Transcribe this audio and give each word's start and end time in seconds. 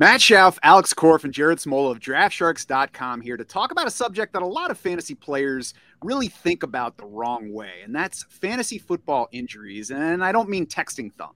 Matt 0.00 0.20
Schauf, 0.20 0.56
Alex 0.62 0.94
Korf, 0.94 1.24
and 1.24 1.34
Jared 1.34 1.58
Smola 1.58 1.90
of 1.90 2.00
DraftSharks.com 2.00 3.20
here 3.20 3.36
to 3.36 3.44
talk 3.44 3.70
about 3.70 3.86
a 3.86 3.90
subject 3.90 4.32
that 4.32 4.40
a 4.40 4.46
lot 4.46 4.70
of 4.70 4.78
fantasy 4.78 5.14
players 5.14 5.74
really 6.02 6.28
think 6.28 6.62
about 6.62 6.96
the 6.96 7.04
wrong 7.04 7.52
way, 7.52 7.82
and 7.84 7.94
that's 7.94 8.24
fantasy 8.30 8.78
football 8.78 9.28
injuries. 9.30 9.90
And 9.90 10.24
I 10.24 10.32
don't 10.32 10.48
mean 10.48 10.64
texting 10.64 11.12
thumb. 11.12 11.34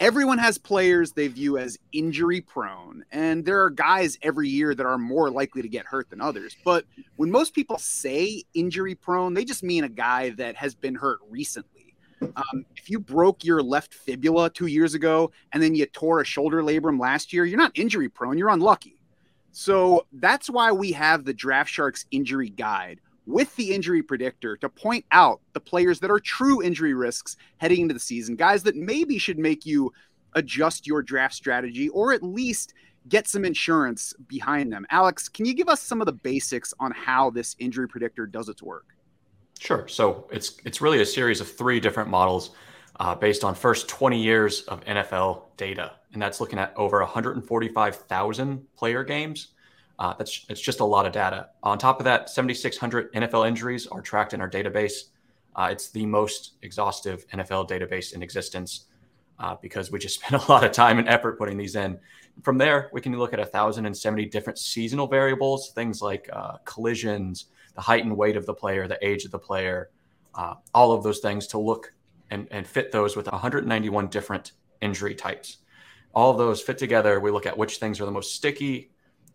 Everyone 0.00 0.38
has 0.38 0.58
players 0.58 1.12
they 1.12 1.28
view 1.28 1.58
as 1.58 1.78
injury 1.92 2.40
prone, 2.40 3.04
and 3.12 3.44
there 3.44 3.62
are 3.62 3.70
guys 3.70 4.18
every 4.20 4.48
year 4.48 4.74
that 4.74 4.84
are 4.84 4.98
more 4.98 5.30
likely 5.30 5.62
to 5.62 5.68
get 5.68 5.86
hurt 5.86 6.10
than 6.10 6.20
others. 6.20 6.56
But 6.64 6.86
when 7.14 7.30
most 7.30 7.54
people 7.54 7.78
say 7.78 8.42
injury 8.52 8.96
prone, 8.96 9.32
they 9.32 9.44
just 9.44 9.62
mean 9.62 9.84
a 9.84 9.88
guy 9.88 10.30
that 10.30 10.56
has 10.56 10.74
been 10.74 10.96
hurt 10.96 11.20
recently 11.30 11.75
um, 12.22 12.64
if 12.76 12.88
you 12.88 12.98
broke 12.98 13.44
your 13.44 13.62
left 13.62 13.94
fibula 13.94 14.50
two 14.50 14.66
years 14.66 14.94
ago 14.94 15.30
and 15.52 15.62
then 15.62 15.74
you 15.74 15.86
tore 15.86 16.20
a 16.20 16.24
shoulder 16.24 16.62
labrum 16.62 16.98
last 17.00 17.32
year, 17.32 17.44
you're 17.44 17.58
not 17.58 17.72
injury 17.74 18.08
prone, 18.08 18.38
you're 18.38 18.48
unlucky. 18.48 19.00
So 19.52 20.06
that's 20.12 20.50
why 20.50 20.72
we 20.72 20.92
have 20.92 21.24
the 21.24 21.32
Draft 21.32 21.70
Sharks 21.70 22.04
injury 22.10 22.50
guide 22.50 23.00
with 23.26 23.54
the 23.56 23.72
injury 23.72 24.02
predictor 24.02 24.56
to 24.58 24.68
point 24.68 25.04
out 25.12 25.40
the 25.52 25.60
players 25.60 25.98
that 26.00 26.10
are 26.10 26.20
true 26.20 26.62
injury 26.62 26.94
risks 26.94 27.36
heading 27.56 27.82
into 27.82 27.94
the 27.94 28.00
season, 28.00 28.36
guys 28.36 28.62
that 28.62 28.76
maybe 28.76 29.18
should 29.18 29.38
make 29.38 29.66
you 29.66 29.92
adjust 30.34 30.86
your 30.86 31.02
draft 31.02 31.34
strategy 31.34 31.88
or 31.88 32.12
at 32.12 32.22
least 32.22 32.74
get 33.08 33.26
some 33.28 33.44
insurance 33.44 34.14
behind 34.28 34.72
them. 34.72 34.86
Alex, 34.90 35.28
can 35.28 35.44
you 35.44 35.54
give 35.54 35.68
us 35.68 35.80
some 35.80 36.00
of 36.00 36.06
the 36.06 36.12
basics 36.12 36.74
on 36.78 36.92
how 36.92 37.30
this 37.30 37.56
injury 37.58 37.88
predictor 37.88 38.26
does 38.26 38.48
its 38.48 38.62
work? 38.62 38.95
Sure. 39.58 39.88
So 39.88 40.28
it's 40.30 40.58
it's 40.64 40.80
really 40.80 41.00
a 41.00 41.06
series 41.06 41.40
of 41.40 41.50
three 41.50 41.80
different 41.80 42.10
models 42.10 42.50
uh, 43.00 43.14
based 43.14 43.44
on 43.44 43.54
first 43.54 43.88
20 43.88 44.20
years 44.20 44.62
of 44.62 44.84
NFL 44.84 45.42
data, 45.56 45.92
and 46.12 46.20
that's 46.20 46.40
looking 46.40 46.58
at 46.58 46.72
over 46.76 47.00
145,000 47.00 48.74
player 48.76 49.04
games. 49.04 49.48
Uh, 49.98 50.14
that's 50.18 50.44
it's 50.48 50.60
just 50.60 50.80
a 50.80 50.84
lot 50.84 51.06
of 51.06 51.12
data. 51.12 51.48
On 51.62 51.78
top 51.78 52.00
of 52.00 52.04
that, 52.04 52.28
7,600 52.28 53.12
NFL 53.14 53.48
injuries 53.48 53.86
are 53.86 54.02
tracked 54.02 54.34
in 54.34 54.40
our 54.40 54.50
database. 54.50 55.04
Uh, 55.54 55.68
it's 55.70 55.90
the 55.90 56.04
most 56.04 56.52
exhaustive 56.62 57.26
NFL 57.28 57.68
database 57.68 58.12
in 58.12 58.22
existence 58.22 58.86
uh, 59.38 59.56
because 59.62 59.90
we 59.90 59.98
just 59.98 60.20
spent 60.22 60.42
a 60.42 60.52
lot 60.52 60.64
of 60.64 60.72
time 60.72 60.98
and 60.98 61.08
effort 61.08 61.38
putting 61.38 61.56
these 61.56 61.76
in. 61.76 61.98
From 62.42 62.58
there, 62.58 62.90
we 62.92 63.00
can 63.00 63.16
look 63.18 63.32
at 63.32 63.38
1,070 63.38 64.26
different 64.26 64.58
seasonal 64.58 65.06
variables, 65.06 65.70
things 65.70 66.02
like 66.02 66.28
uh, 66.30 66.58
collisions, 66.66 67.46
the 67.76 67.82
height 67.82 68.04
and 68.04 68.16
weight 68.16 68.36
of 68.36 68.46
the 68.46 68.54
player, 68.54 68.88
the 68.88 69.06
age 69.06 69.24
of 69.24 69.30
the 69.30 69.38
player, 69.38 69.90
uh, 70.34 70.54
all 70.74 70.92
of 70.92 71.02
those 71.02 71.20
things 71.20 71.46
to 71.48 71.58
look 71.58 71.92
and, 72.30 72.48
and 72.50 72.66
fit 72.66 72.90
those 72.90 73.16
with 73.16 73.30
191 73.30 74.08
different 74.08 74.52
injury 74.80 75.14
types. 75.14 75.58
All 76.14 76.30
of 76.30 76.38
those 76.38 76.60
fit 76.60 76.78
together. 76.78 77.20
We 77.20 77.30
look 77.30 77.46
at 77.46 77.56
which 77.56 77.76
things 77.76 78.00
are 78.00 78.06
the 78.06 78.10
most 78.10 78.34
sticky, 78.34 78.90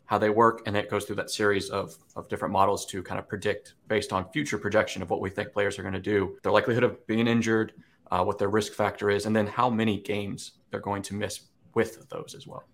how 0.06 0.18
they 0.18 0.30
work, 0.30 0.64
and 0.66 0.76
it 0.76 0.90
goes 0.90 1.06
through 1.06 1.16
that 1.18 1.30
series 1.30 1.70
of, 1.70 1.96
of 2.16 2.28
different 2.28 2.52
models 2.52 2.86
to 2.88 3.02
kind 3.04 3.20
of 3.20 3.30
predict 3.30 3.76
based 3.88 4.12
on 4.12 4.30
future 4.32 4.58
projection 4.58 5.02
of 5.02 5.10
what 5.10 5.22
we 5.22 5.30
think 5.30 5.54
players 5.54 5.80
are 5.80 5.84
going 5.84 5.94
to 5.94 6.02
do, 6.02 6.38
their 6.44 6.52
likelihood 6.52 6.84
of 6.84 7.06
being 7.08 7.28
injured, 7.28 7.74
uh, 8.12 8.24
what 8.24 8.38
their 8.38 8.50
risk 8.50 8.74
factor 8.74 9.10
is, 9.10 9.26
and 9.26 9.36
then 9.36 9.48
how 9.48 9.70
many 9.70 10.02
games 10.02 10.54
they're 10.70 10.82
going 10.82 11.02
to 11.04 11.14
miss 11.14 11.42
with 11.76 12.10
those 12.10 12.36
as 12.36 12.46
well. 12.46 12.66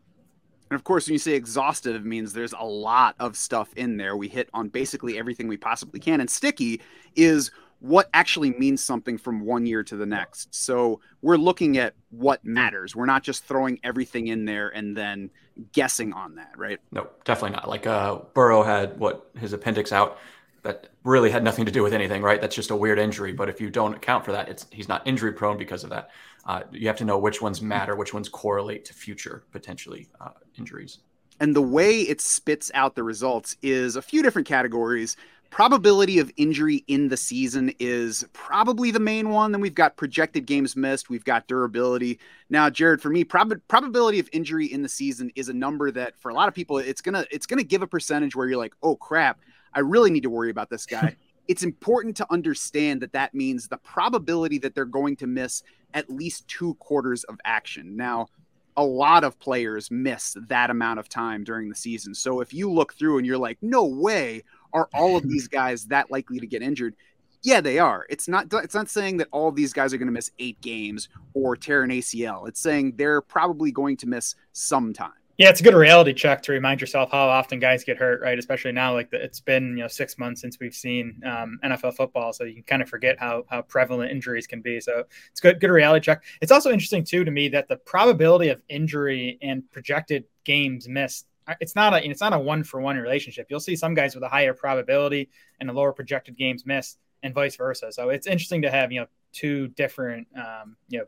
And 0.69 0.75
of 0.75 0.83
course, 0.83 1.07
when 1.07 1.13
you 1.13 1.19
say 1.19 1.33
exhaustive, 1.33 2.05
means 2.05 2.33
there's 2.33 2.53
a 2.53 2.65
lot 2.65 3.15
of 3.19 3.37
stuff 3.37 3.73
in 3.75 3.97
there. 3.97 4.17
We 4.17 4.27
hit 4.27 4.49
on 4.53 4.69
basically 4.69 5.17
everything 5.17 5.47
we 5.47 5.57
possibly 5.57 5.99
can. 5.99 6.19
And 6.19 6.29
sticky 6.29 6.81
is 7.15 7.51
what 7.79 8.09
actually 8.13 8.51
means 8.51 8.83
something 8.83 9.17
from 9.17 9.41
one 9.41 9.65
year 9.65 9.83
to 9.83 9.95
the 9.95 10.05
next. 10.05 10.53
So 10.53 10.99
we're 11.21 11.37
looking 11.37 11.77
at 11.77 11.93
what 12.09 12.43
matters. 12.43 12.95
We're 12.95 13.05
not 13.05 13.23
just 13.23 13.45
throwing 13.45 13.79
everything 13.83 14.27
in 14.27 14.45
there 14.45 14.69
and 14.69 14.97
then 14.97 15.29
guessing 15.73 16.13
on 16.13 16.35
that, 16.35 16.51
right? 16.57 16.79
No, 16.91 17.07
definitely 17.23 17.55
not. 17.55 17.69
Like 17.69 17.85
uh, 17.85 18.19
Burrow 18.33 18.63
had 18.63 18.97
what 18.99 19.29
his 19.37 19.53
appendix 19.53 19.91
out 19.91 20.17
that 20.63 20.89
really 21.03 21.31
had 21.31 21.43
nothing 21.43 21.65
to 21.65 21.71
do 21.71 21.83
with 21.83 21.93
anything, 21.93 22.21
right? 22.21 22.41
That's 22.41 22.55
just 22.55 22.71
a 22.71 22.75
weird 22.75 22.99
injury. 22.99 23.31
But 23.31 23.49
if 23.49 23.61
you 23.61 23.69
don't 23.69 23.95
account 23.95 24.25
for 24.25 24.31
that, 24.31 24.49
it's 24.49 24.65
he's 24.71 24.87
not 24.87 25.05
injury 25.07 25.33
prone 25.33 25.57
because 25.57 25.83
of 25.83 25.89
that. 25.91 26.09
Uh, 26.45 26.63
you 26.71 26.87
have 26.87 26.97
to 26.97 27.05
know 27.05 27.17
which 27.17 27.41
ones 27.41 27.61
matter, 27.61 27.95
which 27.95 28.13
ones 28.13 28.29
correlate 28.29 28.85
to 28.85 28.93
future 28.93 29.43
potentially 29.51 30.07
uh, 30.21 30.29
injuries. 30.57 30.99
And 31.39 31.55
the 31.55 31.61
way 31.61 32.01
it 32.01 32.21
spits 32.21 32.71
out 32.73 32.95
the 32.95 33.03
results 33.03 33.57
is 33.61 33.95
a 33.95 34.01
few 34.01 34.23
different 34.23 34.47
categories. 34.47 35.15
Probability 35.49 36.19
of 36.19 36.31
injury 36.35 36.83
in 36.87 37.07
the 37.07 37.15
season 37.15 37.71
is 37.79 38.25
probably 38.33 38.91
the 38.91 38.99
main 38.99 39.29
one. 39.29 39.51
Then 39.51 39.61
we've 39.61 39.73
got 39.73 39.95
projected 39.95 40.45
games 40.45 40.75
missed. 40.75 41.09
We've 41.09 41.23
got 41.23 41.47
durability. 41.47 42.19
Now, 42.49 42.69
Jared, 42.69 43.01
for 43.01 43.09
me, 43.09 43.23
prob- 43.23 43.61
probability 43.67 44.19
of 44.19 44.29
injury 44.33 44.65
in 44.65 44.81
the 44.81 44.89
season 44.89 45.31
is 45.35 45.47
a 45.47 45.53
number 45.53 45.89
that 45.91 46.19
for 46.19 46.29
a 46.29 46.33
lot 46.33 46.49
of 46.49 46.53
people, 46.53 46.79
it's 46.79 47.01
gonna 47.01 47.25
it's 47.31 47.45
gonna 47.45 47.63
give 47.63 47.81
a 47.81 47.87
percentage 47.87 48.35
where 48.35 48.47
you're 48.47 48.57
like, 48.57 48.73
oh 48.83 48.97
crap, 48.97 49.39
I 49.77 49.81
really 49.81 50.09
need 50.09 50.23
to 50.23 50.29
worry 50.31 50.49
about 50.49 50.71
this 50.71 50.87
guy. 50.87 51.15
it's 51.47 51.61
important 51.61 52.17
to 52.17 52.27
understand 52.31 52.99
that 53.03 53.13
that 53.13 53.35
means 53.35 53.67
the 53.67 53.77
probability 53.77 54.57
that 54.57 54.73
they're 54.73 54.85
going 54.85 55.15
to 55.17 55.27
miss 55.27 55.61
at 55.93 56.09
least 56.09 56.47
two 56.47 56.73
quarters 56.75 57.23
of 57.25 57.39
action. 57.45 57.95
Now, 57.95 58.27
a 58.75 58.83
lot 58.83 59.23
of 59.23 59.39
players 59.39 59.91
miss 59.91 60.35
that 60.47 60.71
amount 60.71 60.99
of 60.99 61.09
time 61.09 61.43
during 61.43 61.69
the 61.69 61.75
season. 61.75 62.15
So 62.15 62.41
if 62.41 62.55
you 62.55 62.71
look 62.71 62.93
through 62.95 63.17
and 63.17 63.25
you're 63.25 63.37
like, 63.37 63.59
no 63.61 63.85
way 63.85 64.43
are 64.73 64.89
all 64.95 65.15
of 65.15 65.29
these 65.29 65.47
guys 65.59 65.85
that 65.85 66.09
likely 66.09 66.39
to 66.39 66.47
get 66.47 66.63
injured? 66.63 66.95
Yeah, 67.43 67.61
they 67.61 67.77
are. 67.77 68.07
It's 68.09 68.27
not 68.27 68.51
it's 68.51 68.73
not 68.73 68.89
saying 68.89 69.17
that 69.17 69.27
all 69.31 69.47
of 69.47 69.55
these 69.55 69.73
guys 69.73 69.93
are 69.93 69.97
going 69.97 70.07
to 70.07 70.11
miss 70.13 70.31
8 70.39 70.59
games 70.59 71.07
or 71.35 71.55
tear 71.55 71.83
an 71.83 71.91
ACL. 71.91 72.47
It's 72.47 72.59
saying 72.59 72.93
they're 72.97 73.21
probably 73.21 73.71
going 73.71 73.95
to 73.97 74.07
miss 74.07 74.35
some 74.53 74.91
time. 74.91 75.11
Yeah, 75.37 75.49
it's 75.49 75.59
a 75.59 75.63
good 75.63 75.75
reality 75.75 76.13
check 76.13 76.41
to 76.43 76.51
remind 76.51 76.81
yourself 76.81 77.11
how 77.11 77.29
often 77.29 77.59
guys 77.59 77.83
get 77.83 77.97
hurt, 77.97 78.21
right? 78.21 78.39
Especially 78.39 78.71
now, 78.71 78.93
like 78.93 79.11
the, 79.11 79.23
it's 79.23 79.39
been 79.39 79.77
you 79.77 79.83
know 79.83 79.87
six 79.87 80.17
months 80.17 80.41
since 80.41 80.57
we've 80.59 80.73
seen 80.73 81.21
um, 81.23 81.59
NFL 81.63 81.95
football, 81.95 82.33
so 82.33 82.43
you 82.43 82.55
can 82.55 82.63
kind 82.63 82.81
of 82.81 82.89
forget 82.89 83.19
how 83.19 83.43
how 83.47 83.61
prevalent 83.61 84.11
injuries 84.11 84.47
can 84.47 84.61
be. 84.61 84.81
So 84.81 85.03
it's 85.29 85.39
good, 85.39 85.59
good 85.59 85.69
reality 85.69 86.03
check. 86.03 86.23
It's 86.41 86.51
also 86.51 86.71
interesting 86.71 87.03
too 87.03 87.23
to 87.23 87.29
me 87.29 87.49
that 87.49 87.67
the 87.67 87.77
probability 87.77 88.49
of 88.49 88.63
injury 88.67 89.37
and 89.43 89.69
projected 89.69 90.23
games 90.43 90.87
missed 90.87 91.27
uh, 91.47 91.53
it's 91.61 91.75
not 91.75 91.93
a 91.93 92.09
it's 92.09 92.21
not 92.21 92.33
a 92.33 92.39
one 92.39 92.63
for 92.63 92.81
one 92.81 92.97
relationship. 92.97 93.47
You'll 93.49 93.59
see 93.59 93.75
some 93.75 93.93
guys 93.93 94.15
with 94.15 94.23
a 94.23 94.29
higher 94.29 94.53
probability 94.53 95.29
and 95.59 95.69
a 95.69 95.73
lower 95.73 95.93
projected 95.93 96.35
games 96.35 96.65
missed, 96.65 96.97
and 97.23 97.33
vice 97.33 97.55
versa. 97.55 97.91
So 97.91 98.09
it's 98.09 98.27
interesting 98.27 98.63
to 98.63 98.71
have 98.71 98.91
you 98.91 99.01
know 99.01 99.07
two 99.33 99.67
different 99.69 100.27
um, 100.35 100.75
you 100.89 100.99
know 100.99 101.05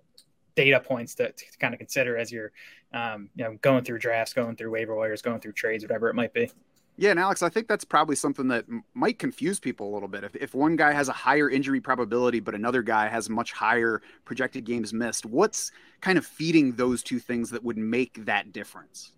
data 0.59 0.79
points 0.81 1.15
to, 1.15 1.31
to 1.31 1.45
kind 1.57 1.73
of 1.73 1.79
consider 1.79 2.17
as 2.17 2.33
you're 2.33 2.51
um, 2.93 3.29
you 3.35 3.45
know 3.45 3.57
going 3.61 3.83
through 3.83 3.99
drafts, 3.99 4.33
going 4.33 4.57
through 4.57 4.71
waiver 4.71 4.93
wires, 4.93 5.21
going 5.21 5.39
through 5.39 5.53
trades, 5.53 5.83
whatever 5.85 6.09
it 6.09 6.15
might 6.15 6.33
be. 6.33 6.51
Yeah, 6.97 7.11
and 7.11 7.19
Alex, 7.19 7.41
I 7.41 7.47
think 7.47 7.69
that's 7.69 7.85
probably 7.85 8.17
something 8.17 8.49
that 8.49 8.65
might 8.93 9.19
confuse 9.19 9.57
people 9.57 9.89
a 9.89 9.93
little 9.93 10.09
bit. 10.09 10.25
If, 10.25 10.35
if 10.35 10.53
one 10.53 10.75
guy 10.75 10.91
has 10.91 11.07
a 11.07 11.13
higher 11.13 11.49
injury 11.49 11.79
probability, 11.79 12.41
but 12.41 12.55
another 12.55 12.81
guy 12.81 13.07
has 13.07 13.29
much 13.29 13.53
higher 13.53 14.01
projected 14.25 14.65
games 14.65 14.91
missed, 14.91 15.25
what's 15.25 15.71
kind 16.01 16.17
of 16.17 16.25
feeding 16.25 16.73
those 16.73 17.01
two 17.01 17.19
things 17.19 17.49
that 17.51 17.63
would 17.63 17.77
make 17.77 18.25
that 18.25 18.51
difference? 18.51 19.13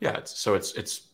Yeah, 0.00 0.16
it's, 0.16 0.38
so 0.38 0.54
it's 0.54 0.72
it's 0.74 1.08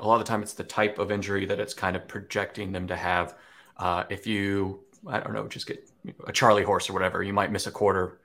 a 0.00 0.06
lot 0.06 0.14
of 0.14 0.26
the 0.26 0.28
time 0.28 0.42
it's 0.42 0.54
the 0.54 0.64
type 0.64 0.98
of 0.98 1.12
injury 1.12 1.46
that 1.46 1.60
it's 1.60 1.74
kind 1.74 1.94
of 1.94 2.08
projecting 2.08 2.72
them 2.72 2.88
to 2.88 2.96
have. 2.96 3.36
Uh, 3.76 4.02
if 4.10 4.26
you 4.26 4.80
I 5.06 5.20
don't 5.20 5.32
know, 5.32 5.46
just 5.46 5.68
get 5.68 5.88
a 6.26 6.32
Charlie 6.32 6.64
horse 6.64 6.90
or 6.90 6.92
whatever, 6.92 7.22
you 7.22 7.32
might 7.32 7.52
miss 7.52 7.68
a 7.68 7.70
quarter 7.70 8.18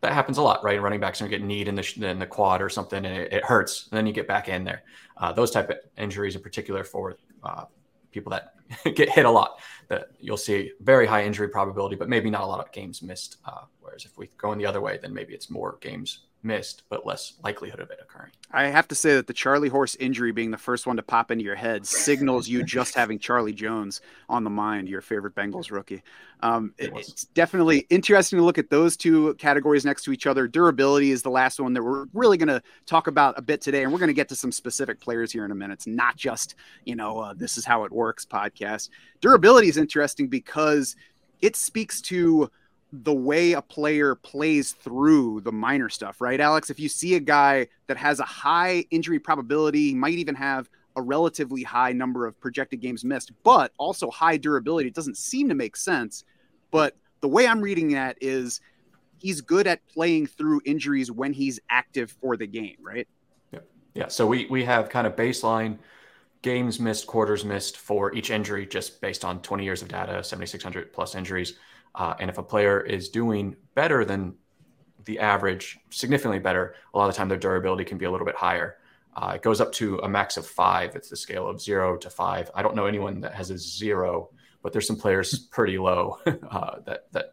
that 0.00 0.12
happens 0.12 0.38
a 0.38 0.42
lot, 0.42 0.62
right? 0.62 0.80
Running 0.80 1.00
backs 1.00 1.22
are 1.22 1.28
get 1.28 1.42
kneed 1.42 1.68
in 1.68 1.74
the 1.74 1.92
in 2.02 2.18
the 2.18 2.26
quad 2.26 2.62
or 2.62 2.68
something, 2.68 3.04
and 3.04 3.16
it, 3.16 3.32
it 3.32 3.44
hurts. 3.44 3.88
And 3.90 3.96
then 3.96 4.06
you 4.06 4.12
get 4.12 4.28
back 4.28 4.48
in 4.48 4.64
there. 4.64 4.82
Uh, 5.16 5.32
those 5.32 5.50
type 5.50 5.70
of 5.70 5.78
injuries, 5.96 6.36
in 6.36 6.42
particular, 6.42 6.84
for 6.84 7.16
uh, 7.42 7.64
people 8.12 8.30
that 8.30 8.54
get 8.94 9.08
hit 9.08 9.24
a 9.24 9.30
lot, 9.30 9.58
that 9.88 10.08
you'll 10.20 10.36
see 10.36 10.72
very 10.80 11.06
high 11.06 11.24
injury 11.24 11.48
probability, 11.48 11.96
but 11.96 12.08
maybe 12.08 12.30
not 12.30 12.42
a 12.42 12.46
lot 12.46 12.60
of 12.60 12.70
games 12.72 13.02
missed. 13.02 13.38
Uh, 13.44 13.62
whereas 13.80 14.04
if 14.04 14.16
we 14.18 14.28
go 14.38 14.52
in 14.52 14.58
the 14.58 14.66
other 14.66 14.80
way, 14.80 14.98
then 15.00 15.14
maybe 15.14 15.32
it's 15.32 15.50
more 15.50 15.78
games 15.80 16.26
missed, 16.46 16.84
but 16.88 17.04
less 17.04 17.34
likelihood 17.42 17.80
of 17.80 17.90
it 17.90 17.98
occurring. 18.00 18.30
I 18.52 18.66
have 18.66 18.88
to 18.88 18.94
say 18.94 19.14
that 19.16 19.26
the 19.26 19.32
Charlie 19.32 19.68
horse 19.68 19.96
injury 19.96 20.32
being 20.32 20.50
the 20.50 20.56
first 20.56 20.86
one 20.86 20.96
to 20.96 21.02
pop 21.02 21.30
into 21.30 21.44
your 21.44 21.56
head 21.56 21.84
signals 21.84 22.48
you 22.48 22.62
just 22.64 22.94
having 22.94 23.18
Charlie 23.18 23.52
Jones 23.52 24.00
on 24.28 24.44
the 24.44 24.50
mind, 24.50 24.88
your 24.88 25.02
favorite 25.02 25.34
Bengals 25.34 25.70
rookie. 25.70 26.02
Um, 26.40 26.72
it 26.78 26.92
it's 26.94 27.24
definitely 27.24 27.86
interesting 27.90 28.38
to 28.38 28.44
look 28.44 28.58
at 28.58 28.70
those 28.70 28.96
two 28.96 29.34
categories 29.34 29.84
next 29.84 30.04
to 30.04 30.12
each 30.12 30.26
other. 30.26 30.46
Durability 30.46 31.10
is 31.10 31.22
the 31.22 31.30
last 31.30 31.58
one 31.58 31.74
that 31.74 31.82
we're 31.82 32.06
really 32.14 32.38
going 32.38 32.48
to 32.48 32.62
talk 32.86 33.08
about 33.08 33.36
a 33.36 33.42
bit 33.42 33.60
today, 33.60 33.82
and 33.82 33.92
we're 33.92 33.98
going 33.98 34.08
to 34.08 34.14
get 34.14 34.28
to 34.28 34.36
some 34.36 34.52
specific 34.52 35.00
players 35.00 35.32
here 35.32 35.44
in 35.44 35.50
a 35.50 35.54
minute. 35.54 35.74
It's 35.74 35.86
not 35.86 36.16
just 36.16 36.54
you 36.84 36.94
know 36.94 37.18
uh, 37.18 37.34
this 37.34 37.58
is 37.58 37.64
how 37.64 37.84
it 37.84 37.92
works 37.92 38.24
podcast. 38.24 38.90
Durability 39.20 39.68
is 39.68 39.76
interesting 39.76 40.28
because 40.28 40.94
it 41.42 41.56
speaks 41.56 42.00
to 42.02 42.50
the 42.92 43.12
way 43.12 43.52
a 43.52 43.62
player 43.62 44.14
plays 44.14 44.72
through 44.72 45.40
the 45.42 45.52
minor 45.52 45.88
stuff, 45.88 46.20
right, 46.20 46.40
Alex? 46.40 46.70
If 46.70 46.78
you 46.78 46.88
see 46.88 47.14
a 47.16 47.20
guy 47.20 47.66
that 47.88 47.96
has 47.96 48.20
a 48.20 48.24
high 48.24 48.84
injury 48.90 49.18
probability, 49.18 49.94
might 49.94 50.14
even 50.14 50.34
have 50.34 50.68
a 50.94 51.02
relatively 51.02 51.62
high 51.62 51.92
number 51.92 52.26
of 52.26 52.38
projected 52.40 52.80
games 52.80 53.04
missed, 53.04 53.32
but 53.42 53.72
also 53.76 54.10
high 54.10 54.36
durability, 54.36 54.88
it 54.88 54.94
doesn't 54.94 55.18
seem 55.18 55.48
to 55.48 55.54
make 55.54 55.76
sense. 55.76 56.24
But 56.70 56.96
the 57.20 57.28
way 57.28 57.46
I'm 57.46 57.60
reading 57.60 57.88
that 57.92 58.16
is 58.20 58.60
he's 59.18 59.40
good 59.40 59.66
at 59.66 59.86
playing 59.88 60.26
through 60.26 60.60
injuries 60.64 61.10
when 61.10 61.32
he's 61.32 61.58
active 61.68 62.10
for 62.20 62.36
the 62.36 62.46
game, 62.46 62.76
right? 62.80 63.06
Yeah, 63.52 63.60
Yeah. 63.94 64.08
so 64.08 64.26
we 64.26 64.46
we 64.46 64.64
have 64.64 64.88
kind 64.88 65.06
of 65.06 65.16
baseline 65.16 65.78
games 66.42 66.78
missed, 66.78 67.06
quarters 67.06 67.44
missed 67.44 67.76
for 67.76 68.14
each 68.14 68.30
injury, 68.30 68.66
just 68.66 69.00
based 69.00 69.24
on 69.24 69.42
20 69.42 69.64
years 69.64 69.82
of 69.82 69.88
data, 69.88 70.22
7,600 70.22 70.92
plus 70.92 71.14
injuries. 71.14 71.54
Uh, 71.96 72.14
and 72.20 72.30
if 72.30 72.38
a 72.38 72.42
player 72.42 72.80
is 72.80 73.08
doing 73.08 73.56
better 73.74 74.04
than 74.04 74.34
the 75.06 75.18
average, 75.18 75.78
significantly 75.90 76.38
better, 76.38 76.74
a 76.92 76.98
lot 76.98 77.08
of 77.08 77.14
the 77.14 77.16
time 77.16 77.28
their 77.28 77.38
durability 77.38 77.84
can 77.84 77.96
be 77.96 78.04
a 78.04 78.10
little 78.10 78.26
bit 78.26 78.36
higher. 78.36 78.76
Uh, 79.14 79.32
it 79.36 79.42
goes 79.42 79.62
up 79.62 79.72
to 79.72 79.98
a 80.00 80.08
max 80.08 80.36
of 80.36 80.46
five. 80.46 80.94
It's 80.94 81.08
the 81.08 81.16
scale 81.16 81.48
of 81.48 81.60
zero 81.60 81.96
to 81.96 82.10
five. 82.10 82.50
I 82.54 82.62
don't 82.62 82.76
know 82.76 82.84
anyone 82.84 83.20
that 83.22 83.34
has 83.34 83.50
a 83.50 83.56
zero, 83.56 84.28
but 84.62 84.72
there's 84.72 84.86
some 84.86 84.96
players 84.96 85.38
pretty 85.50 85.78
low 85.78 86.18
uh, 86.26 86.80
that 86.84 87.10
that 87.12 87.32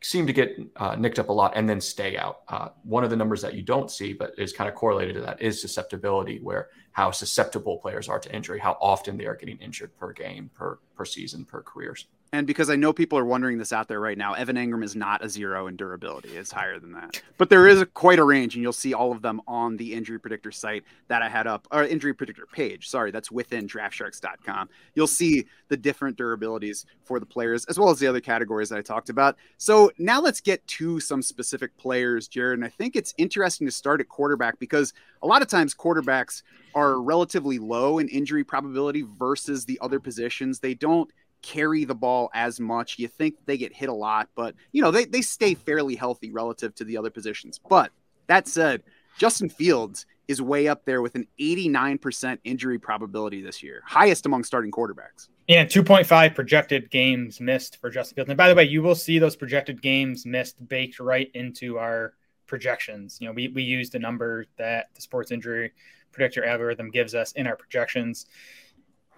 seem 0.00 0.26
to 0.26 0.32
get 0.32 0.56
uh, 0.76 0.94
nicked 0.96 1.18
up 1.18 1.28
a 1.28 1.32
lot 1.32 1.52
and 1.56 1.68
then 1.68 1.80
stay 1.80 2.16
out. 2.16 2.40
Uh, 2.48 2.68
one 2.84 3.02
of 3.04 3.10
the 3.10 3.16
numbers 3.16 3.42
that 3.42 3.54
you 3.54 3.62
don't 3.62 3.90
see, 3.90 4.12
but 4.12 4.32
is 4.38 4.52
kind 4.52 4.68
of 4.68 4.76
correlated 4.76 5.14
to 5.14 5.20
that, 5.20 5.40
is 5.42 5.60
susceptibility, 5.60 6.38
where 6.40 6.68
how 6.92 7.10
susceptible 7.10 7.78
players 7.78 8.08
are 8.08 8.20
to 8.20 8.32
injury, 8.34 8.60
how 8.60 8.76
often 8.80 9.16
they 9.16 9.26
are 9.26 9.34
getting 9.34 9.58
injured 9.58 9.96
per 9.96 10.12
game, 10.12 10.50
per 10.54 10.78
per 10.94 11.04
season, 11.06 11.44
per 11.44 11.62
careers. 11.62 12.06
And 12.32 12.46
because 12.46 12.68
I 12.68 12.76
know 12.76 12.92
people 12.92 13.18
are 13.18 13.24
wondering 13.24 13.56
this 13.56 13.72
out 13.72 13.88
there 13.88 14.00
right 14.00 14.18
now, 14.18 14.34
Evan 14.34 14.56
Engram 14.56 14.84
is 14.84 14.94
not 14.94 15.24
a 15.24 15.28
zero 15.30 15.66
in 15.66 15.76
durability. 15.76 16.36
It's 16.36 16.50
higher 16.50 16.78
than 16.78 16.92
that. 16.92 17.22
But 17.38 17.48
there 17.48 17.66
is 17.66 17.80
a, 17.80 17.86
quite 17.86 18.18
a 18.18 18.24
range, 18.24 18.54
and 18.54 18.62
you'll 18.62 18.72
see 18.74 18.92
all 18.92 19.12
of 19.12 19.22
them 19.22 19.40
on 19.48 19.78
the 19.78 19.94
injury 19.94 20.20
predictor 20.20 20.52
site 20.52 20.84
that 21.08 21.22
I 21.22 21.28
had 21.28 21.46
up, 21.46 21.66
or 21.72 21.84
injury 21.84 22.12
predictor 22.12 22.46
page. 22.46 22.88
Sorry, 22.88 23.10
that's 23.10 23.30
within 23.30 23.66
draftsharks.com. 23.66 24.68
You'll 24.94 25.06
see 25.06 25.46
the 25.68 25.76
different 25.76 26.18
durabilities 26.18 26.84
for 27.02 27.18
the 27.18 27.26
players, 27.26 27.64
as 27.64 27.78
well 27.78 27.88
as 27.88 27.98
the 27.98 28.06
other 28.06 28.20
categories 28.20 28.68
that 28.68 28.78
I 28.78 28.82
talked 28.82 29.08
about. 29.08 29.36
So 29.56 29.90
now 29.98 30.20
let's 30.20 30.40
get 30.40 30.66
to 30.66 31.00
some 31.00 31.22
specific 31.22 31.74
players, 31.78 32.28
Jared. 32.28 32.58
And 32.58 32.64
I 32.64 32.68
think 32.68 32.94
it's 32.94 33.14
interesting 33.16 33.66
to 33.66 33.72
start 33.72 34.02
at 34.02 34.08
quarterback 34.10 34.58
because 34.58 34.92
a 35.22 35.26
lot 35.26 35.40
of 35.40 35.48
times 35.48 35.74
quarterbacks 35.74 36.42
are 36.74 37.00
relatively 37.00 37.58
low 37.58 37.98
in 37.98 38.08
injury 38.08 38.44
probability 38.44 39.02
versus 39.18 39.64
the 39.64 39.78
other 39.80 39.98
positions. 39.98 40.58
They 40.58 40.74
don't 40.74 41.10
carry 41.42 41.84
the 41.84 41.94
ball 41.94 42.30
as 42.34 42.60
much. 42.60 42.98
You 42.98 43.08
think 43.08 43.34
they 43.46 43.56
get 43.56 43.74
hit 43.74 43.88
a 43.88 43.94
lot, 43.94 44.28
but 44.34 44.54
you 44.72 44.82
know, 44.82 44.90
they, 44.90 45.04
they 45.04 45.22
stay 45.22 45.54
fairly 45.54 45.94
healthy 45.94 46.30
relative 46.30 46.74
to 46.76 46.84
the 46.84 46.96
other 46.96 47.10
positions. 47.10 47.60
But 47.68 47.90
that 48.26 48.48
said, 48.48 48.82
Justin 49.18 49.48
Fields 49.48 50.06
is 50.28 50.42
way 50.42 50.68
up 50.68 50.84
there 50.84 51.00
with 51.00 51.14
an 51.14 51.26
89% 51.40 52.38
injury 52.44 52.78
probability 52.78 53.40
this 53.40 53.62
year, 53.62 53.82
highest 53.86 54.26
among 54.26 54.44
starting 54.44 54.70
quarterbacks. 54.70 55.28
Yeah, 55.48 55.64
2.5 55.64 56.34
projected 56.34 56.90
games 56.90 57.40
missed 57.40 57.80
for 57.80 57.88
Justin 57.88 58.16
Fields. 58.16 58.28
And 58.28 58.36
by 58.36 58.48
the 58.48 58.54
way, 58.54 58.64
you 58.64 58.82
will 58.82 58.94
see 58.94 59.18
those 59.18 59.34
projected 59.34 59.80
games 59.80 60.26
missed 60.26 60.66
baked 60.68 61.00
right 61.00 61.30
into 61.32 61.78
our 61.78 62.12
projections. 62.46 63.18
You 63.20 63.28
know, 63.28 63.32
we, 63.32 63.48
we 63.48 63.62
use 63.62 63.88
the 63.88 63.98
number 63.98 64.44
that 64.58 64.88
the 64.94 65.00
sports 65.00 65.30
injury 65.30 65.72
predictor 66.12 66.44
algorithm 66.44 66.90
gives 66.90 67.14
us 67.14 67.32
in 67.32 67.46
our 67.46 67.56
projections 67.56 68.26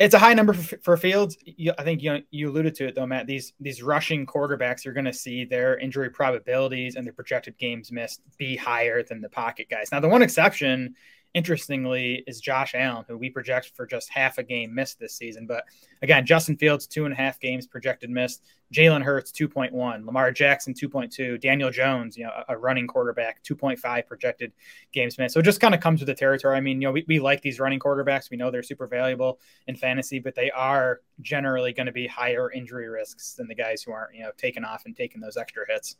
it's 0.00 0.14
a 0.14 0.18
high 0.18 0.32
number 0.32 0.54
for, 0.54 0.78
for 0.78 0.96
Fields. 0.96 1.36
You, 1.44 1.74
I 1.78 1.84
think 1.84 2.02
you 2.02 2.22
you 2.30 2.48
alluded 2.48 2.74
to 2.76 2.88
it 2.88 2.94
though, 2.94 3.06
Matt. 3.06 3.26
These 3.26 3.52
these 3.60 3.82
rushing 3.82 4.24
quarterbacks, 4.26 4.82
you're 4.82 4.94
going 4.94 5.04
to 5.04 5.12
see 5.12 5.44
their 5.44 5.78
injury 5.78 6.08
probabilities 6.08 6.96
and 6.96 7.06
their 7.06 7.12
projected 7.12 7.58
games 7.58 7.92
missed 7.92 8.22
be 8.38 8.56
higher 8.56 9.02
than 9.02 9.20
the 9.20 9.28
pocket 9.28 9.68
guys. 9.70 9.90
Now, 9.92 10.00
the 10.00 10.08
one 10.08 10.22
exception 10.22 10.94
interestingly, 11.34 12.24
is 12.26 12.40
Josh 12.40 12.74
Allen, 12.74 13.04
who 13.06 13.16
we 13.16 13.30
project 13.30 13.72
for 13.74 13.86
just 13.86 14.10
half 14.10 14.38
a 14.38 14.42
game 14.42 14.74
missed 14.74 14.98
this 14.98 15.14
season. 15.14 15.46
But 15.46 15.64
again, 16.02 16.26
Justin 16.26 16.56
Fields, 16.56 16.86
two 16.86 17.04
and 17.04 17.12
a 17.12 17.16
half 17.16 17.38
games 17.38 17.66
projected 17.66 18.10
missed. 18.10 18.42
Jalen 18.74 19.02
Hurts, 19.02 19.32
2.1. 19.32 20.06
Lamar 20.06 20.32
Jackson, 20.32 20.74
2.2. 20.74 21.40
Daniel 21.40 21.70
Jones, 21.70 22.16
you 22.16 22.24
know, 22.24 22.32
a 22.48 22.56
running 22.56 22.86
quarterback, 22.86 23.42
2.5 23.44 24.06
projected 24.06 24.52
games 24.92 25.18
missed. 25.18 25.34
So 25.34 25.40
it 25.40 25.44
just 25.44 25.60
kind 25.60 25.74
of 25.74 25.80
comes 25.80 26.00
with 26.00 26.06
the 26.06 26.14
territory. 26.14 26.56
I 26.56 26.60
mean, 26.60 26.80
you 26.80 26.88
know, 26.88 26.92
we, 26.92 27.04
we 27.08 27.18
like 27.20 27.42
these 27.42 27.60
running 27.60 27.80
quarterbacks. 27.80 28.30
We 28.30 28.36
know 28.36 28.50
they're 28.50 28.62
super 28.62 28.86
valuable 28.86 29.40
in 29.66 29.76
fantasy, 29.76 30.18
but 30.18 30.34
they 30.34 30.50
are 30.50 31.00
generally 31.20 31.72
going 31.72 31.86
to 31.86 31.92
be 31.92 32.06
higher 32.06 32.50
injury 32.50 32.88
risks 32.88 33.34
than 33.34 33.48
the 33.48 33.54
guys 33.54 33.82
who 33.82 33.92
aren't, 33.92 34.14
you 34.14 34.22
know, 34.22 34.30
taking 34.36 34.64
off 34.64 34.82
and 34.86 34.96
taking 34.96 35.20
those 35.20 35.36
extra 35.36 35.64
hits. 35.68 35.96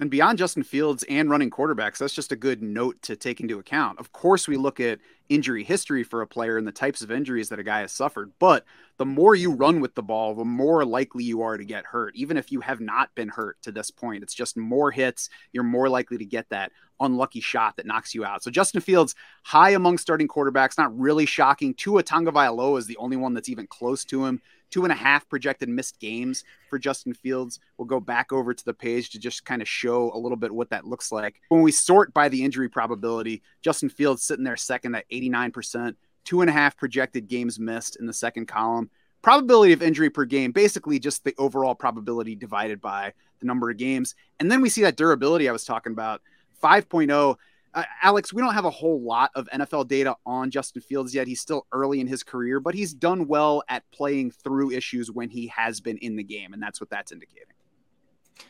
And 0.00 0.10
beyond 0.10 0.38
Justin 0.38 0.64
Fields 0.64 1.04
and 1.08 1.30
running 1.30 1.50
quarterbacks, 1.50 1.98
that's 1.98 2.14
just 2.14 2.32
a 2.32 2.36
good 2.36 2.62
note 2.62 3.00
to 3.02 3.14
take 3.14 3.40
into 3.40 3.60
account. 3.60 4.00
Of 4.00 4.10
course, 4.10 4.48
we 4.48 4.56
look 4.56 4.80
at 4.80 4.98
injury 5.28 5.62
history 5.62 6.02
for 6.02 6.20
a 6.20 6.26
player 6.26 6.58
and 6.58 6.66
the 6.66 6.72
types 6.72 7.00
of 7.00 7.12
injuries 7.12 7.48
that 7.48 7.60
a 7.60 7.64
guy 7.64 7.80
has 7.80 7.92
suffered, 7.92 8.32
but 8.40 8.64
the 8.98 9.06
more 9.06 9.36
you 9.36 9.52
run 9.52 9.80
with 9.80 9.94
the 9.94 10.02
ball, 10.02 10.34
the 10.34 10.44
more 10.44 10.84
likely 10.84 11.22
you 11.22 11.42
are 11.42 11.56
to 11.56 11.64
get 11.64 11.86
hurt. 11.86 12.14
Even 12.16 12.36
if 12.36 12.50
you 12.50 12.60
have 12.60 12.80
not 12.80 13.14
been 13.14 13.28
hurt 13.28 13.62
to 13.62 13.70
this 13.70 13.90
point, 13.90 14.24
it's 14.24 14.34
just 14.34 14.56
more 14.56 14.90
hits. 14.90 15.30
You're 15.52 15.62
more 15.62 15.88
likely 15.88 16.18
to 16.18 16.24
get 16.24 16.48
that 16.50 16.72
unlucky 17.00 17.40
shot 17.40 17.76
that 17.76 17.86
knocks 17.86 18.14
you 18.14 18.24
out. 18.24 18.42
So 18.42 18.50
Justin 18.50 18.80
Fields, 18.80 19.14
high 19.44 19.70
among 19.70 19.98
starting 19.98 20.28
quarterbacks, 20.28 20.76
not 20.76 20.96
really 20.98 21.26
shocking. 21.26 21.72
Tua 21.72 22.02
Tagovailoa 22.02 22.78
is 22.78 22.86
the 22.86 22.96
only 22.96 23.16
one 23.16 23.32
that's 23.32 23.48
even 23.48 23.68
close 23.68 24.04
to 24.06 24.26
him 24.26 24.42
two 24.74 24.82
and 24.82 24.90
a 24.90 24.96
half 24.96 25.28
projected 25.28 25.68
missed 25.68 26.00
games 26.00 26.42
for 26.68 26.80
Justin 26.80 27.14
Fields. 27.14 27.60
We'll 27.78 27.86
go 27.86 28.00
back 28.00 28.32
over 28.32 28.52
to 28.52 28.64
the 28.64 28.74
page 28.74 29.10
to 29.10 29.20
just 29.20 29.44
kind 29.44 29.62
of 29.62 29.68
show 29.68 30.10
a 30.12 30.18
little 30.18 30.34
bit 30.34 30.50
what 30.50 30.70
that 30.70 30.84
looks 30.84 31.12
like. 31.12 31.40
When 31.48 31.62
we 31.62 31.70
sort 31.70 32.12
by 32.12 32.28
the 32.28 32.42
injury 32.42 32.68
probability, 32.68 33.40
Justin 33.62 33.88
Fields 33.88 34.24
sitting 34.24 34.44
there 34.44 34.56
second 34.56 34.96
at 34.96 35.08
89%, 35.10 35.94
two 36.24 36.40
and 36.40 36.50
a 36.50 36.52
half 36.52 36.76
projected 36.76 37.28
games 37.28 37.60
missed 37.60 37.94
in 38.00 38.06
the 38.06 38.12
second 38.12 38.46
column. 38.46 38.90
Probability 39.22 39.74
of 39.74 39.80
injury 39.80 40.10
per 40.10 40.24
game, 40.24 40.50
basically 40.50 40.98
just 40.98 41.22
the 41.22 41.36
overall 41.38 41.76
probability 41.76 42.34
divided 42.34 42.80
by 42.80 43.12
the 43.38 43.46
number 43.46 43.70
of 43.70 43.76
games. 43.76 44.16
And 44.40 44.50
then 44.50 44.60
we 44.60 44.70
see 44.70 44.82
that 44.82 44.96
durability 44.96 45.48
I 45.48 45.52
was 45.52 45.64
talking 45.64 45.92
about 45.92 46.20
5.0 46.60 47.36
uh, 47.74 47.84
Alex, 48.02 48.32
we 48.32 48.40
don't 48.40 48.54
have 48.54 48.64
a 48.64 48.70
whole 48.70 49.00
lot 49.02 49.30
of 49.34 49.48
NFL 49.52 49.88
data 49.88 50.14
on 50.24 50.50
Justin 50.50 50.80
Fields 50.80 51.14
yet. 51.14 51.26
He's 51.26 51.40
still 51.40 51.66
early 51.72 52.00
in 52.00 52.06
his 52.06 52.22
career, 52.22 52.60
but 52.60 52.74
he's 52.74 52.94
done 52.94 53.26
well 53.26 53.62
at 53.68 53.82
playing 53.90 54.30
through 54.30 54.70
issues 54.70 55.10
when 55.10 55.28
he 55.28 55.48
has 55.48 55.80
been 55.80 55.98
in 55.98 56.16
the 56.16 56.22
game, 56.22 56.52
and 56.52 56.62
that's 56.62 56.80
what 56.80 56.88
that's 56.90 57.10
indicating. 57.10 57.48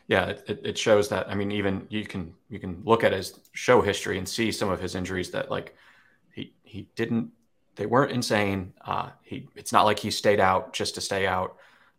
Yeah, 0.06 0.28
it, 0.46 0.60
it 0.62 0.78
shows 0.78 1.08
that. 1.08 1.28
I 1.28 1.34
mean, 1.34 1.50
even 1.52 1.86
you 1.88 2.04
can 2.04 2.34
you 2.50 2.58
can 2.58 2.82
look 2.84 3.04
at 3.04 3.12
his 3.12 3.38
show 3.52 3.80
history 3.80 4.18
and 4.18 4.28
see 4.28 4.52
some 4.52 4.68
of 4.68 4.80
his 4.80 4.94
injuries 4.94 5.30
that 5.30 5.50
like 5.50 5.74
he 6.32 6.52
he 6.62 6.88
didn't 6.94 7.30
they 7.76 7.86
weren't 7.86 8.12
insane. 8.12 8.72
Uh, 8.84 9.10
he 9.22 9.48
it's 9.56 9.72
not 9.72 9.84
like 9.84 9.98
he 9.98 10.10
stayed 10.10 10.40
out 10.40 10.72
just 10.72 10.94
to 10.96 11.00
stay 11.00 11.26
out. 11.26 11.56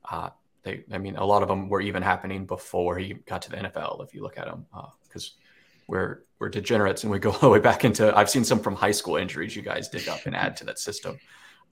Uh, 0.10 0.30
they 0.64 0.84
I 0.92 1.00
mean, 1.00 1.16
a 1.16 1.26
lot 1.26 1.42
of 1.42 1.48
them 1.48 1.70
were 1.70 1.82
even 1.82 2.04
happening 2.04 2.46
before 2.46 2.98
he 2.98 3.14
got 3.14 3.42
to 3.44 3.50
the 3.50 3.58
NFL. 3.58 4.04
If 4.04 4.14
you 4.14 4.22
look 4.22 4.38
at 4.38 4.48
him, 4.48 4.66
because 5.08 5.36
uh, 5.40 5.45
we're 5.88 6.24
we're 6.40 6.50
degenerates 6.50 7.04
and 7.04 7.12
we 7.12 7.20
go 7.20 7.32
all 7.34 7.40
the 7.40 7.50
way 7.50 7.60
back 7.60 7.86
into 7.86 8.16
I've 8.16 8.30
seen 8.30 8.44
some 8.44 8.60
from 8.60 8.76
high 8.76 8.92
school 8.92 9.16
injuries 9.16 9.56
you 9.56 9.62
guys 9.62 9.90
dig 9.90 10.08
up 10.08 10.26
and 10.26 10.36
add 10.36 10.58
to 10.58 10.66
that 10.66 10.80
system. 10.80 11.20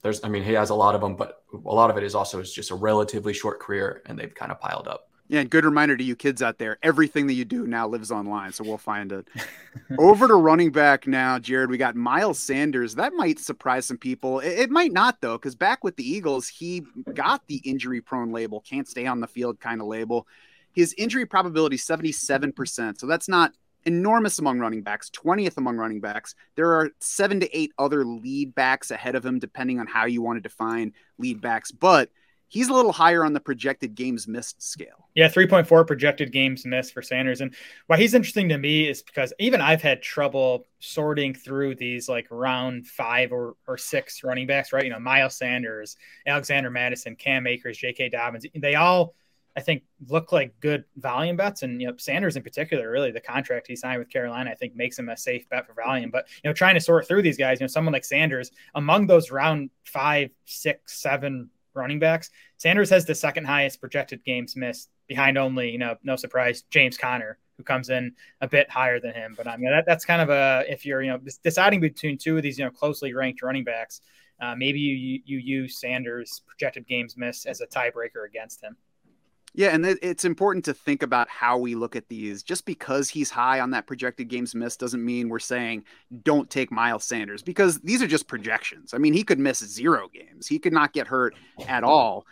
There's 0.02 0.22
I 0.24 0.28
mean 0.28 0.42
he 0.42 0.52
has 0.52 0.70
a 0.70 0.74
lot 0.74 0.94
of 0.94 1.00
them, 1.00 1.16
but 1.16 1.42
a 1.52 1.74
lot 1.74 1.90
of 1.90 1.96
it 1.96 2.02
is 2.02 2.14
also 2.14 2.40
is 2.40 2.52
just 2.52 2.70
a 2.70 2.74
relatively 2.74 3.32
short 3.32 3.60
career 3.60 4.02
and 4.06 4.18
they've 4.18 4.34
kind 4.34 4.52
of 4.52 4.60
piled 4.60 4.88
up. 4.88 5.08
Yeah, 5.26 5.42
good 5.44 5.64
reminder 5.64 5.96
to 5.96 6.04
you 6.04 6.16
kids 6.16 6.42
out 6.42 6.58
there. 6.58 6.76
Everything 6.82 7.26
that 7.28 7.32
you 7.32 7.46
do 7.46 7.66
now 7.66 7.88
lives 7.88 8.12
online, 8.12 8.52
so 8.52 8.62
we'll 8.62 8.76
find 8.76 9.10
it. 9.10 9.26
Over 9.98 10.28
to 10.28 10.34
running 10.34 10.70
back 10.70 11.06
now, 11.06 11.38
Jared. 11.38 11.70
We 11.70 11.78
got 11.78 11.96
Miles 11.96 12.38
Sanders. 12.38 12.94
That 12.96 13.14
might 13.14 13.38
surprise 13.38 13.86
some 13.86 13.96
people. 13.96 14.40
It, 14.40 14.58
it 14.58 14.70
might 14.70 14.92
not 14.92 15.22
though, 15.22 15.38
because 15.38 15.54
back 15.54 15.82
with 15.82 15.96
the 15.96 16.06
Eagles, 16.06 16.46
he 16.46 16.82
got 17.14 17.46
the 17.46 17.56
injury-prone 17.64 18.32
label, 18.32 18.60
can't 18.60 18.86
stay 18.86 19.06
on 19.06 19.20
the 19.20 19.26
field 19.26 19.60
kind 19.60 19.80
of 19.80 19.86
label. 19.86 20.26
His 20.74 20.94
injury 20.98 21.24
probability 21.24 21.78
77%. 21.78 22.98
So 22.98 23.06
that's 23.06 23.28
not 23.28 23.52
enormous 23.86 24.38
among 24.38 24.58
running 24.58 24.82
backs, 24.82 25.10
20th 25.10 25.56
among 25.56 25.76
running 25.76 26.00
backs. 26.00 26.34
There 26.56 26.72
are 26.72 26.90
seven 27.00 27.40
to 27.40 27.56
eight 27.56 27.72
other 27.78 28.04
lead 28.04 28.54
backs 28.54 28.90
ahead 28.90 29.14
of 29.14 29.24
him, 29.24 29.38
depending 29.38 29.80
on 29.80 29.86
how 29.86 30.06
you 30.06 30.22
want 30.22 30.36
to 30.36 30.40
define 30.40 30.92
lead 31.18 31.40
backs. 31.40 31.70
But 31.70 32.10
he's 32.48 32.68
a 32.68 32.72
little 32.72 32.92
higher 32.92 33.24
on 33.24 33.32
the 33.32 33.40
projected 33.40 33.94
games 33.94 34.28
missed 34.28 34.62
scale. 34.62 35.08
Yeah, 35.14 35.28
3.4 35.28 35.86
projected 35.86 36.32
games 36.32 36.64
missed 36.64 36.92
for 36.92 37.02
Sanders. 37.02 37.40
And 37.40 37.54
why 37.86 37.96
he's 37.96 38.14
interesting 38.14 38.48
to 38.50 38.58
me 38.58 38.88
is 38.88 39.02
because 39.02 39.32
even 39.38 39.60
I've 39.60 39.82
had 39.82 40.02
trouble 40.02 40.66
sorting 40.78 41.34
through 41.34 41.74
these 41.74 42.08
like 42.08 42.26
round 42.30 42.86
five 42.86 43.32
or, 43.32 43.56
or 43.66 43.76
six 43.76 44.22
running 44.22 44.46
backs, 44.46 44.72
right? 44.72 44.84
You 44.84 44.90
know, 44.90 45.00
Miles 45.00 45.36
Sanders, 45.36 45.96
Alexander 46.26 46.70
Mattison, 46.70 47.16
Cam 47.16 47.46
Akers, 47.46 47.78
J.K. 47.78 48.10
Dobbins. 48.10 48.46
They 48.54 48.76
all 48.76 49.14
I 49.56 49.60
think 49.60 49.84
look 50.08 50.32
like 50.32 50.58
good 50.60 50.84
volume 50.96 51.36
bets. 51.36 51.62
And 51.62 51.80
you 51.80 51.86
know, 51.86 51.94
Sanders 51.96 52.36
in 52.36 52.42
particular, 52.42 52.90
really 52.90 53.10
the 53.10 53.20
contract 53.20 53.66
he 53.68 53.76
signed 53.76 53.98
with 54.00 54.10
Carolina, 54.10 54.50
I 54.50 54.54
think 54.54 54.74
makes 54.74 54.98
him 54.98 55.08
a 55.08 55.16
safe 55.16 55.48
bet 55.48 55.66
for 55.66 55.74
volume. 55.74 56.10
But 56.10 56.26
you 56.42 56.50
know, 56.50 56.54
trying 56.54 56.74
to 56.74 56.80
sort 56.80 57.06
through 57.06 57.22
these 57.22 57.38
guys, 57.38 57.60
you 57.60 57.64
know, 57.64 57.68
someone 57.68 57.92
like 57.92 58.04
Sanders 58.04 58.50
among 58.74 59.06
those 59.06 59.30
round 59.30 59.70
five, 59.84 60.30
six, 60.44 61.00
seven 61.00 61.50
running 61.74 61.98
backs, 61.98 62.30
Sanders 62.56 62.90
has 62.90 63.04
the 63.04 63.14
second 63.14 63.44
highest 63.44 63.80
projected 63.80 64.24
games 64.24 64.56
missed 64.56 64.90
behind 65.06 65.36
only, 65.38 65.70
you 65.70 65.78
know, 65.78 65.96
no 66.02 66.16
surprise, 66.16 66.62
James 66.70 66.96
Conner, 66.96 67.38
who 67.56 67.62
comes 67.62 67.90
in 67.90 68.12
a 68.40 68.48
bit 68.48 68.70
higher 68.70 69.00
than 69.00 69.12
him. 69.12 69.34
But 69.36 69.46
I 69.46 69.56
mean, 69.56 69.70
that, 69.70 69.84
that's 69.86 70.04
kind 70.04 70.22
of 70.22 70.30
a, 70.30 70.64
if 70.68 70.86
you're, 70.86 71.02
you 71.02 71.10
know, 71.10 71.20
deciding 71.42 71.80
between 71.80 72.16
two 72.16 72.36
of 72.36 72.42
these, 72.42 72.58
you 72.58 72.64
know, 72.64 72.70
closely 72.70 73.12
ranked 73.12 73.42
running 73.42 73.64
backs, 73.64 74.00
uh, 74.40 74.54
maybe 74.56 74.80
you, 74.80 75.20
you 75.24 75.38
use 75.38 75.78
Sanders 75.78 76.42
projected 76.46 76.86
games 76.86 77.16
missed 77.16 77.46
as 77.46 77.60
a 77.60 77.66
tiebreaker 77.66 78.26
against 78.26 78.62
him. 78.62 78.76
Yeah, 79.56 79.68
and 79.68 79.86
it's 79.86 80.24
important 80.24 80.64
to 80.64 80.74
think 80.74 81.04
about 81.04 81.28
how 81.28 81.58
we 81.58 81.76
look 81.76 81.94
at 81.94 82.08
these. 82.08 82.42
Just 82.42 82.64
because 82.64 83.08
he's 83.08 83.30
high 83.30 83.60
on 83.60 83.70
that 83.70 83.86
projected 83.86 84.26
games 84.26 84.52
missed 84.52 84.80
doesn't 84.80 85.04
mean 85.04 85.28
we're 85.28 85.38
saying 85.38 85.84
don't 86.24 86.50
take 86.50 86.72
Miles 86.72 87.04
Sanders 87.04 87.40
because 87.40 87.78
these 87.80 88.02
are 88.02 88.08
just 88.08 88.26
projections. 88.26 88.92
I 88.94 88.98
mean, 88.98 89.12
he 89.12 89.22
could 89.22 89.38
miss 89.38 89.58
zero 89.60 90.08
games, 90.12 90.48
he 90.48 90.58
could 90.58 90.72
not 90.72 90.92
get 90.92 91.06
hurt 91.06 91.36
at 91.68 91.84
all. 91.84 92.26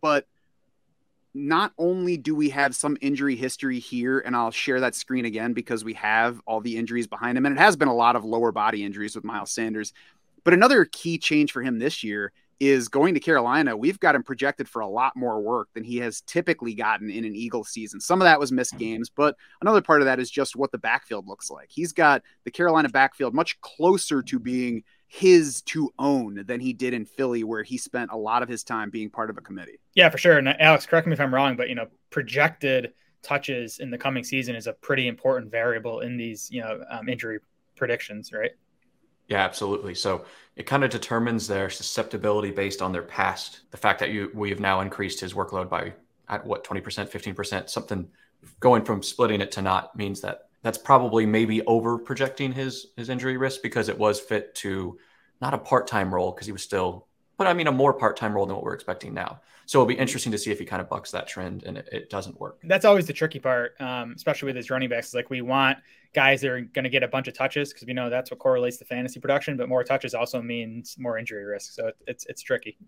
But 0.00 0.26
not 1.32 1.72
only 1.78 2.16
do 2.16 2.34
we 2.34 2.50
have 2.50 2.74
some 2.74 2.96
injury 3.00 3.36
history 3.36 3.78
here, 3.78 4.18
and 4.18 4.34
I'll 4.34 4.50
share 4.50 4.80
that 4.80 4.96
screen 4.96 5.26
again 5.26 5.52
because 5.52 5.84
we 5.84 5.94
have 5.94 6.40
all 6.44 6.60
the 6.60 6.76
injuries 6.76 7.06
behind 7.06 7.38
him, 7.38 7.46
and 7.46 7.56
it 7.56 7.60
has 7.60 7.76
been 7.76 7.88
a 7.88 7.94
lot 7.94 8.16
of 8.16 8.24
lower 8.24 8.50
body 8.50 8.84
injuries 8.84 9.14
with 9.14 9.24
Miles 9.24 9.52
Sanders. 9.52 9.92
But 10.42 10.54
another 10.54 10.84
key 10.84 11.18
change 11.18 11.52
for 11.52 11.62
him 11.62 11.78
this 11.78 12.02
year 12.02 12.32
is 12.60 12.88
going 12.88 13.14
to 13.14 13.20
Carolina. 13.20 13.76
We've 13.76 13.98
got 14.00 14.14
him 14.14 14.22
projected 14.22 14.68
for 14.68 14.80
a 14.80 14.88
lot 14.88 15.14
more 15.16 15.40
work 15.40 15.68
than 15.74 15.84
he 15.84 15.96
has 15.98 16.20
typically 16.22 16.74
gotten 16.74 17.10
in 17.10 17.24
an 17.24 17.34
Eagle 17.34 17.64
season. 17.64 18.00
Some 18.00 18.20
of 18.20 18.26
that 18.26 18.40
was 18.40 18.52
missed 18.52 18.78
games, 18.78 19.10
but 19.10 19.36
another 19.60 19.82
part 19.82 20.00
of 20.00 20.06
that 20.06 20.20
is 20.20 20.30
just 20.30 20.56
what 20.56 20.72
the 20.72 20.78
backfield 20.78 21.26
looks 21.26 21.50
like. 21.50 21.68
He's 21.70 21.92
got 21.92 22.22
the 22.44 22.50
Carolina 22.50 22.88
backfield 22.88 23.34
much 23.34 23.60
closer 23.60 24.22
to 24.22 24.38
being 24.38 24.84
his 25.06 25.62
to 25.62 25.92
own 25.98 26.42
than 26.46 26.60
he 26.60 26.72
did 26.72 26.92
in 26.92 27.04
Philly, 27.04 27.44
where 27.44 27.62
he 27.62 27.78
spent 27.78 28.10
a 28.10 28.16
lot 28.16 28.42
of 28.42 28.48
his 28.48 28.64
time 28.64 28.90
being 28.90 29.10
part 29.10 29.30
of 29.30 29.38
a 29.38 29.40
committee. 29.40 29.78
Yeah, 29.94 30.08
for 30.08 30.18
sure. 30.18 30.38
And 30.38 30.48
Alex, 30.60 30.86
correct 30.86 31.06
me 31.06 31.12
if 31.12 31.20
I'm 31.20 31.32
wrong, 31.32 31.56
but 31.56 31.68
you 31.68 31.74
know, 31.74 31.86
projected 32.10 32.92
touches 33.22 33.78
in 33.78 33.90
the 33.90 33.98
coming 33.98 34.22
season 34.22 34.54
is 34.54 34.66
a 34.66 34.72
pretty 34.72 35.08
important 35.08 35.50
variable 35.50 36.00
in 36.00 36.16
these 36.16 36.50
you 36.50 36.60
know 36.60 36.82
um, 36.90 37.08
injury 37.08 37.38
predictions, 37.76 38.32
right? 38.32 38.52
Yeah, 39.28 39.44
absolutely. 39.44 39.94
So 39.94 40.24
it 40.56 40.66
kind 40.66 40.84
of 40.84 40.90
determines 40.90 41.46
their 41.46 41.70
susceptibility 41.70 42.50
based 42.50 42.82
on 42.82 42.92
their 42.92 43.02
past. 43.02 43.60
The 43.70 43.76
fact 43.76 44.00
that 44.00 44.10
you 44.10 44.30
we 44.34 44.50
have 44.50 44.60
now 44.60 44.80
increased 44.80 45.20
his 45.20 45.34
workload 45.34 45.68
by 45.68 45.94
at 46.28 46.44
what 46.46 46.64
20%, 46.64 46.82
15%, 46.82 47.68
something 47.68 48.08
going 48.60 48.84
from 48.84 49.02
splitting 49.02 49.40
it 49.40 49.52
to 49.52 49.62
not 49.62 49.96
means 49.96 50.20
that 50.20 50.48
that's 50.62 50.78
probably 50.78 51.26
maybe 51.26 51.62
over 51.66 51.98
projecting 51.98 52.52
his 52.52 52.88
his 52.96 53.08
injury 53.08 53.36
risk 53.36 53.62
because 53.62 53.88
it 53.88 53.98
was 53.98 54.20
fit 54.20 54.54
to 54.56 54.98
not 55.40 55.54
a 55.54 55.58
part-time 55.58 56.12
role 56.14 56.32
because 56.32 56.46
he 56.46 56.52
was 56.52 56.62
still 56.62 57.06
but 57.36 57.46
I 57.46 57.52
mean 57.52 57.66
a 57.66 57.72
more 57.72 57.92
part-time 57.92 58.32
role 58.34 58.46
than 58.46 58.54
what 58.54 58.64
we're 58.64 58.74
expecting 58.74 59.12
now. 59.12 59.40
So 59.66 59.78
it'll 59.78 59.88
be 59.88 59.94
interesting 59.94 60.30
to 60.32 60.38
see 60.38 60.50
if 60.50 60.58
he 60.58 60.64
kind 60.64 60.80
of 60.80 60.88
bucks 60.88 61.10
that 61.10 61.26
trend 61.26 61.64
and 61.64 61.78
it, 61.78 61.88
it 61.90 62.10
doesn't 62.10 62.38
work. 62.38 62.58
That's 62.64 62.84
always 62.84 63.06
the 63.06 63.12
tricky 63.12 63.40
part, 63.40 63.74
um, 63.80 64.12
especially 64.14 64.46
with 64.46 64.56
his 64.56 64.70
running 64.70 64.88
backs. 64.88 65.14
Like 65.14 65.30
we 65.30 65.42
want 65.42 65.78
guys 66.14 66.40
that 66.40 66.50
are 66.50 66.60
going 66.60 66.84
to 66.84 66.90
get 66.90 67.02
a 67.02 67.08
bunch 67.08 67.28
of 67.28 67.34
touches 67.34 67.72
because 67.72 67.86
we 67.86 67.92
know 67.92 68.08
that's 68.08 68.30
what 68.30 68.38
correlates 68.38 68.76
to 68.78 68.84
fantasy 68.84 69.20
production, 69.20 69.56
but 69.56 69.68
more 69.68 69.84
touches 69.84 70.14
also 70.14 70.40
means 70.40 70.96
more 70.98 71.18
injury 71.18 71.44
risk. 71.44 71.72
So 71.72 71.88
it, 71.88 71.96
it's 72.06 72.26
it's 72.26 72.42
tricky. 72.42 72.78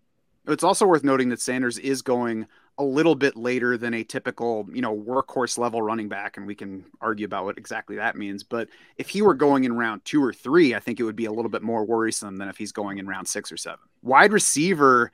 It's 0.49 0.63
also 0.63 0.87
worth 0.87 1.03
noting 1.03 1.29
that 1.31 1.41
Sanders 1.41 1.77
is 1.77 2.03
going 2.03 2.47
a 2.79 2.85
little 2.85 3.17
bit 3.17 3.37
later 3.37 3.77
than 3.77 3.95
a 3.95 4.05
typical, 4.05 4.69
you 4.73 4.81
know, 4.81 4.95
workhorse 4.95 5.59
level 5.59 5.83
running 5.83 6.09
back, 6.09 6.37
and 6.37 6.47
we 6.47 6.55
can 6.55 6.85
argue 7.01 7.25
about 7.25 7.47
what 7.47 7.59
exactly 7.59 7.97
that 7.97 8.17
means. 8.17 8.45
But 8.45 8.69
if 8.97 9.09
he 9.09 9.23
were 9.23 9.35
going 9.35 9.65
in 9.65 9.77
round 9.77 10.05
two 10.05 10.23
or 10.23 10.33
three, 10.33 10.75
I 10.75 10.79
think 10.79 11.01
it 11.01 11.03
would 11.03 11.17
be 11.17 11.25
a 11.25 11.33
little 11.33 11.51
bit 11.51 11.63
more 11.63 11.85
worrisome 11.85 12.37
than 12.37 12.49
if 12.49 12.59
he's 12.59 12.73
going 12.73 12.99
in 12.99 13.09
round 13.09 13.27
six 13.27 13.51
or 13.51 13.57
seven. 13.57 13.81
Wide 14.03 14.33
receiver, 14.33 15.11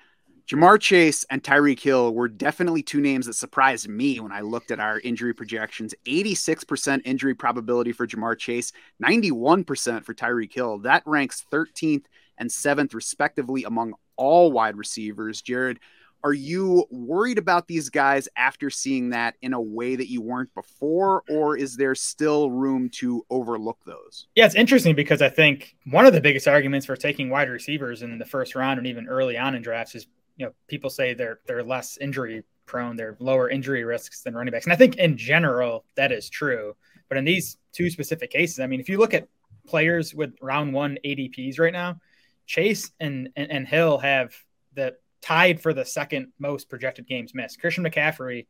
Ja'Marr 0.49 0.81
Chase 0.81 1.25
and 1.31 1.43
Tyreek 1.43 1.81
Hill 1.81 2.15
were 2.15 2.29
definitely 2.29 2.83
two 2.83 3.01
names 3.01 3.27
that 3.27 3.35
surprised 3.35 3.89
me 3.89 4.19
when 4.21 4.33
I 4.33 4.41
looked 4.41 4.71
at 4.71 4.81
our 4.81 5.01
injury 5.01 5.33
projections. 5.33 5.95
86% 6.05 7.03
injury 7.05 7.35
probability 7.35 7.93
for 7.93 8.07
Ja'Marr 8.07 8.39
Chase, 8.39 8.73
91% 9.03 10.05
for 10.05 10.15
Tyreek 10.15 10.53
Hill. 10.53 10.79
That 10.79 11.03
ranks 11.07 11.45
13th 11.51 12.05
and 12.39 12.51
7th, 12.51 12.95
respectively, 12.95 13.65
among 13.65 13.95
all 14.17 14.53
wide 14.53 14.77
receivers. 14.77 15.43
Jared, 15.43 15.79
are 16.25 16.33
you 16.33 16.87
worried 16.91 17.39
about 17.39 17.67
these 17.67 17.89
guys 17.89 18.29
after 18.37 18.71
seeing 18.71 19.11
that 19.11 19.35
in 19.43 19.53
a 19.53 19.61
way 19.61 19.97
that 19.97 20.09
you 20.09 20.23
weren't 20.23 20.55
before, 20.55 21.25
or 21.29 21.57
is 21.57 21.77
there 21.77 21.95
still 21.95 22.51
room 22.51 22.89
to 22.91 23.25
overlook 23.29 23.79
those? 23.85 24.27
Yeah, 24.37 24.47
it's 24.47 24.55
interesting 24.55 24.95
because 24.95 25.21
I 25.21 25.29
think 25.29 25.75
one 25.91 26.07
of 26.07 26.13
the 26.13 26.21
biggest 26.21 26.47
arguments 26.47 26.87
for 26.87 26.95
taking 26.95 27.29
wide 27.29 27.49
receivers 27.49 28.03
in 28.03 28.19
the 28.19 28.25
first 28.25 28.55
round 28.55 28.79
and 28.79 28.87
even 28.87 29.09
early 29.09 29.37
on 29.37 29.55
in 29.55 29.63
drafts 29.63 29.95
is, 29.97 30.07
you 30.37 30.47
know, 30.47 30.53
people 30.69 30.91
say 30.91 31.15
they're 31.15 31.41
they're 31.47 31.62
less 31.62 31.97
injury 31.99 32.45
prone, 32.67 32.97
they're 32.97 33.17
lower 33.19 33.49
injury 33.49 33.85
risks 33.85 34.23
than 34.23 34.35
running 34.35 34.53
backs, 34.53 34.67
and 34.67 34.73
I 34.73 34.77
think 34.77 34.97
in 34.97 35.17
general 35.17 35.85
that 35.97 36.12
is 36.12 36.29
true. 36.29 36.77
But 37.09 37.19
in 37.19 37.25
these 37.25 37.59
two 37.73 37.91
specific 37.91 38.31
cases, 38.31 38.61
I 38.61 38.67
mean, 38.67 38.81
if 38.81 38.89
you 38.89 38.99
look 38.99 39.15
at 39.15 39.29
players 39.67 40.15
with 40.15 40.35
round 40.41 40.73
one 40.73 40.99
ADPs 41.05 41.59
right 41.59 41.73
now, 41.73 42.01
Chase 42.47 42.91
and 43.01 43.29
and, 43.37 43.51
and 43.51 43.67
Hill 43.67 43.99
have 43.99 44.35
the 44.75 44.97
tied 45.21 45.61
for 45.61 45.73
the 45.73 45.85
second 45.85 46.33
most 46.39 46.69
projected 46.69 47.07
games 47.07 47.35
missed. 47.35 47.61
Christian 47.61 47.85
McCaffrey 47.85 48.47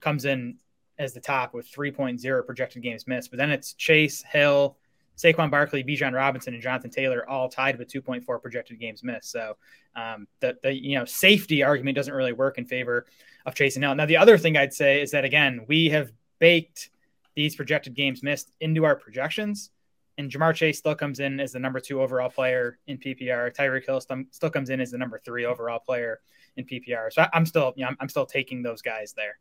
comes 0.00 0.24
in 0.24 0.58
as 0.98 1.12
the 1.12 1.20
top 1.20 1.54
with 1.54 1.70
3.0 1.70 2.46
projected 2.46 2.82
games 2.82 3.06
missed, 3.06 3.30
but 3.30 3.36
then 3.36 3.50
it's 3.50 3.74
Chase, 3.74 4.22
Hill, 4.22 4.76
Saquon 5.16 5.50
Barkley, 5.50 5.82
Bijan 5.82 6.12
Robinson, 6.12 6.54
and 6.54 6.62
Jonathan 6.62 6.90
Taylor 6.90 7.28
all 7.28 7.48
tied 7.48 7.78
with 7.78 7.88
2.4 7.88 8.42
projected 8.42 8.78
games 8.78 9.02
missed. 9.02 9.30
So 9.30 9.56
um, 9.94 10.26
the 10.40 10.56
the 10.62 10.72
you 10.72 10.98
know 10.98 11.04
safety 11.04 11.62
argument 11.62 11.96
doesn't 11.96 12.14
really 12.14 12.32
work 12.32 12.58
in 12.58 12.66
favor 12.66 13.06
of 13.44 13.54
Chase 13.54 13.76
and 13.76 13.84
Hill. 13.84 13.94
Now 13.94 14.06
the 14.06 14.18
other 14.18 14.38
thing 14.38 14.56
I'd 14.56 14.74
say 14.74 15.00
is 15.00 15.12
that 15.12 15.24
again 15.24 15.64
we 15.68 15.88
have 15.90 16.12
baked 16.38 16.90
these 17.34 17.56
projected 17.56 17.94
games 17.94 18.22
missed 18.22 18.50
into 18.60 18.84
our 18.84 18.96
projections 18.96 19.70
and 20.18 20.30
Ja'Marr 20.30 20.54
Chase 20.54 20.78
still 20.78 20.94
comes 20.94 21.20
in 21.20 21.40
as 21.40 21.52
the 21.52 21.58
number 21.58 21.80
two 21.80 22.00
overall 22.00 22.30
player 22.30 22.78
in 22.86 22.98
PPR. 22.98 23.54
Tyreek 23.54 23.84
Hill 23.84 24.00
still 24.30 24.50
comes 24.50 24.70
in 24.70 24.80
as 24.80 24.90
the 24.90 24.98
number 24.98 25.18
three 25.18 25.44
overall 25.44 25.78
player 25.78 26.20
in 26.56 26.64
PPR. 26.64 27.12
So 27.12 27.26
I'm 27.32 27.44
still, 27.44 27.74
you 27.76 27.84
know, 27.84 27.88
I'm, 27.88 27.96
I'm 28.00 28.08
still 28.08 28.26
taking 28.26 28.62
those 28.62 28.80
guys 28.80 29.12
there. 29.12 29.38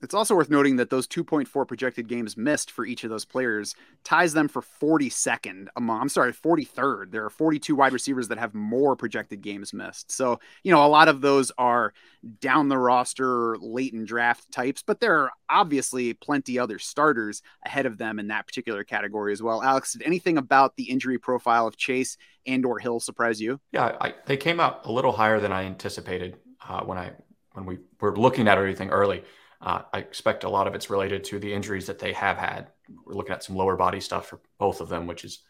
It's 0.00 0.14
also 0.14 0.34
worth 0.34 0.50
noting 0.50 0.76
that 0.76 0.90
those 0.90 1.08
2.4 1.08 1.66
projected 1.66 2.08
games 2.08 2.36
missed 2.36 2.70
for 2.70 2.86
each 2.86 3.04
of 3.04 3.10
those 3.10 3.24
players 3.24 3.74
ties 4.04 4.32
them 4.32 4.48
for 4.48 4.62
42nd 4.62 5.66
among, 5.76 6.00
I'm 6.00 6.08
sorry, 6.08 6.32
43rd. 6.32 7.10
There 7.10 7.24
are 7.24 7.30
42 7.30 7.74
wide 7.74 7.92
receivers 7.92 8.28
that 8.28 8.38
have 8.38 8.54
more 8.54 8.94
projected 8.94 9.40
games 9.40 9.72
missed. 9.72 10.12
So, 10.12 10.38
you 10.62 10.72
know, 10.72 10.84
a 10.84 10.88
lot 10.88 11.08
of 11.08 11.20
those 11.20 11.50
are 11.58 11.92
down 12.40 12.68
the 12.68 12.78
roster, 12.78 13.56
late 13.58 13.92
in 13.92 14.04
draft 14.04 14.50
types, 14.52 14.82
but 14.82 15.00
there 15.00 15.18
are 15.18 15.30
obviously 15.50 16.14
plenty 16.14 16.58
other 16.58 16.78
starters 16.78 17.42
ahead 17.66 17.86
of 17.86 17.98
them 17.98 18.18
in 18.18 18.28
that 18.28 18.46
particular 18.46 18.84
category 18.84 19.32
as 19.32 19.42
well. 19.42 19.62
Alex, 19.62 19.94
did 19.94 20.02
anything 20.02 20.38
about 20.38 20.76
the 20.76 20.90
injury 20.90 21.18
profile 21.18 21.66
of 21.66 21.76
Chase 21.76 22.16
and 22.46 22.64
or 22.64 22.78
Hill 22.78 23.00
surprise 23.00 23.40
you? 23.40 23.60
Yeah, 23.72 23.96
I, 24.00 24.14
they 24.26 24.36
came 24.36 24.60
out 24.60 24.86
a 24.86 24.92
little 24.92 25.12
higher 25.12 25.40
than 25.40 25.52
I 25.52 25.64
anticipated 25.64 26.36
uh, 26.66 26.82
when 26.82 26.98
I 26.98 27.12
when 27.52 27.66
we 27.66 27.78
were 28.00 28.16
looking 28.16 28.46
at 28.46 28.56
everything 28.58 28.90
early. 28.90 29.24
Uh, 29.60 29.82
I 29.92 29.98
expect 29.98 30.44
a 30.44 30.48
lot 30.48 30.66
of 30.66 30.74
it's 30.74 30.90
related 30.90 31.24
to 31.24 31.38
the 31.38 31.52
injuries 31.52 31.86
that 31.86 31.98
they 31.98 32.12
have 32.12 32.36
had. 32.36 32.68
We're 33.04 33.14
looking 33.14 33.32
at 33.32 33.42
some 33.42 33.56
lower 33.56 33.76
body 33.76 34.00
stuff 34.00 34.28
for 34.28 34.40
both 34.58 34.80
of 34.80 34.88
them, 34.88 35.06
which 35.06 35.24
is, 35.24 35.40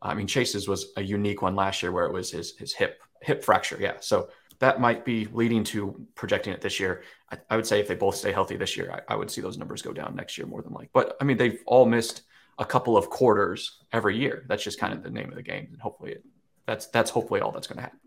I 0.00 0.14
mean, 0.14 0.26
Chase's 0.26 0.66
was 0.66 0.92
a 0.96 1.02
unique 1.02 1.42
one 1.42 1.54
last 1.54 1.82
year 1.82 1.92
where 1.92 2.06
it 2.06 2.12
was 2.12 2.30
his 2.30 2.56
his 2.56 2.72
hip 2.72 3.02
hip 3.20 3.44
fracture. 3.44 3.76
Yeah, 3.78 3.96
so 4.00 4.30
that 4.60 4.80
might 4.80 5.04
be 5.04 5.26
leading 5.32 5.64
to 5.64 6.06
projecting 6.14 6.52
it 6.52 6.60
this 6.60 6.80
year. 6.80 7.02
I, 7.30 7.38
I 7.50 7.56
would 7.56 7.66
say 7.66 7.80
if 7.80 7.88
they 7.88 7.94
both 7.94 8.14
stay 8.14 8.32
healthy 8.32 8.56
this 8.56 8.76
year, 8.76 9.02
I, 9.08 9.14
I, 9.14 9.16
would 9.16 9.30
see 9.30 9.40
those 9.40 9.58
numbers 9.58 9.82
go 9.82 9.92
down 9.92 10.14
next 10.14 10.38
year 10.38 10.46
more 10.46 10.62
than 10.62 10.72
like. 10.72 10.90
But 10.92 11.16
I 11.20 11.24
mean, 11.24 11.36
they've 11.36 11.62
all 11.66 11.86
missed 11.86 12.22
a 12.58 12.64
couple 12.64 12.96
of 12.96 13.10
quarters 13.10 13.78
every 13.92 14.16
year. 14.18 14.44
That's 14.48 14.62
just 14.62 14.78
kind 14.80 14.92
of 14.94 15.02
the 15.02 15.10
name 15.10 15.28
of 15.28 15.34
the 15.34 15.42
game, 15.42 15.68
and 15.72 15.80
hopefully, 15.80 16.12
it, 16.12 16.24
that's 16.66 16.86
that's 16.86 17.10
hopefully 17.10 17.40
all 17.40 17.52
that's 17.52 17.66
going 17.66 17.78
to 17.78 17.82
happen. 17.82 17.98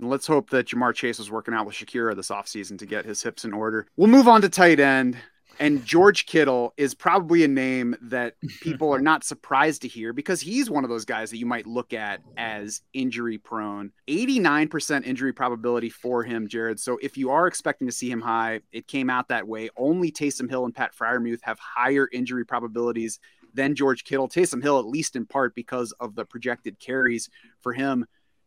And 0.00 0.10
let's 0.10 0.26
hope 0.26 0.50
that 0.50 0.66
Ja'Marr 0.66 0.94
Chase 0.94 1.20
is 1.20 1.30
working 1.30 1.54
out 1.54 1.66
with 1.66 1.76
Shakira 1.76 2.16
this 2.16 2.28
offseason 2.28 2.78
to 2.78 2.86
get 2.86 3.04
his 3.04 3.22
hips 3.22 3.44
in 3.44 3.52
order. 3.52 3.86
We'll 3.96 4.08
move 4.08 4.28
on 4.28 4.42
to 4.42 4.48
tight 4.48 4.80
end. 4.80 5.16
And 5.60 5.84
George 5.84 6.26
Kittle 6.26 6.74
is 6.76 6.94
probably 6.94 7.44
a 7.44 7.48
name 7.48 7.94
that 8.02 8.34
people 8.60 8.92
are 8.92 9.00
not 9.00 9.24
surprised 9.24 9.82
to 9.82 9.88
hear 9.88 10.12
because 10.12 10.40
he's 10.40 10.68
one 10.68 10.84
of 10.84 10.90
those 10.90 11.04
guys 11.04 11.30
that 11.30 11.38
you 11.38 11.46
might 11.46 11.66
look 11.66 11.92
at 11.92 12.20
as 12.36 12.82
injury 12.92 13.38
prone. 13.38 13.92
89% 14.08 15.06
injury 15.06 15.32
probability 15.32 15.90
for 15.90 16.24
him, 16.24 16.48
Jared. 16.48 16.80
So 16.80 16.98
if 17.00 17.16
you 17.16 17.30
are 17.30 17.46
expecting 17.46 17.86
to 17.86 17.92
see 17.92 18.10
him 18.10 18.20
high, 18.20 18.60
it 18.72 18.88
came 18.88 19.08
out 19.08 19.28
that 19.28 19.46
way. 19.46 19.70
Only 19.76 20.10
Taysom 20.10 20.50
Hill 20.50 20.64
and 20.64 20.74
Pat 20.74 20.92
Freiermuth 20.94 21.40
have 21.42 21.58
higher 21.58 22.08
injury 22.12 22.44
probabilities 22.44 23.20
than 23.54 23.76
George 23.76 24.04
Kittle. 24.04 24.28
Taysom 24.28 24.62
Hill, 24.62 24.78
at 24.78 24.86
least 24.86 25.14
in 25.14 25.26
part 25.26 25.54
because 25.54 25.92
of 26.00 26.16
the 26.16 26.24
projected 26.24 26.80
carries 26.80 27.30
for 27.60 27.72
him. 27.72 28.06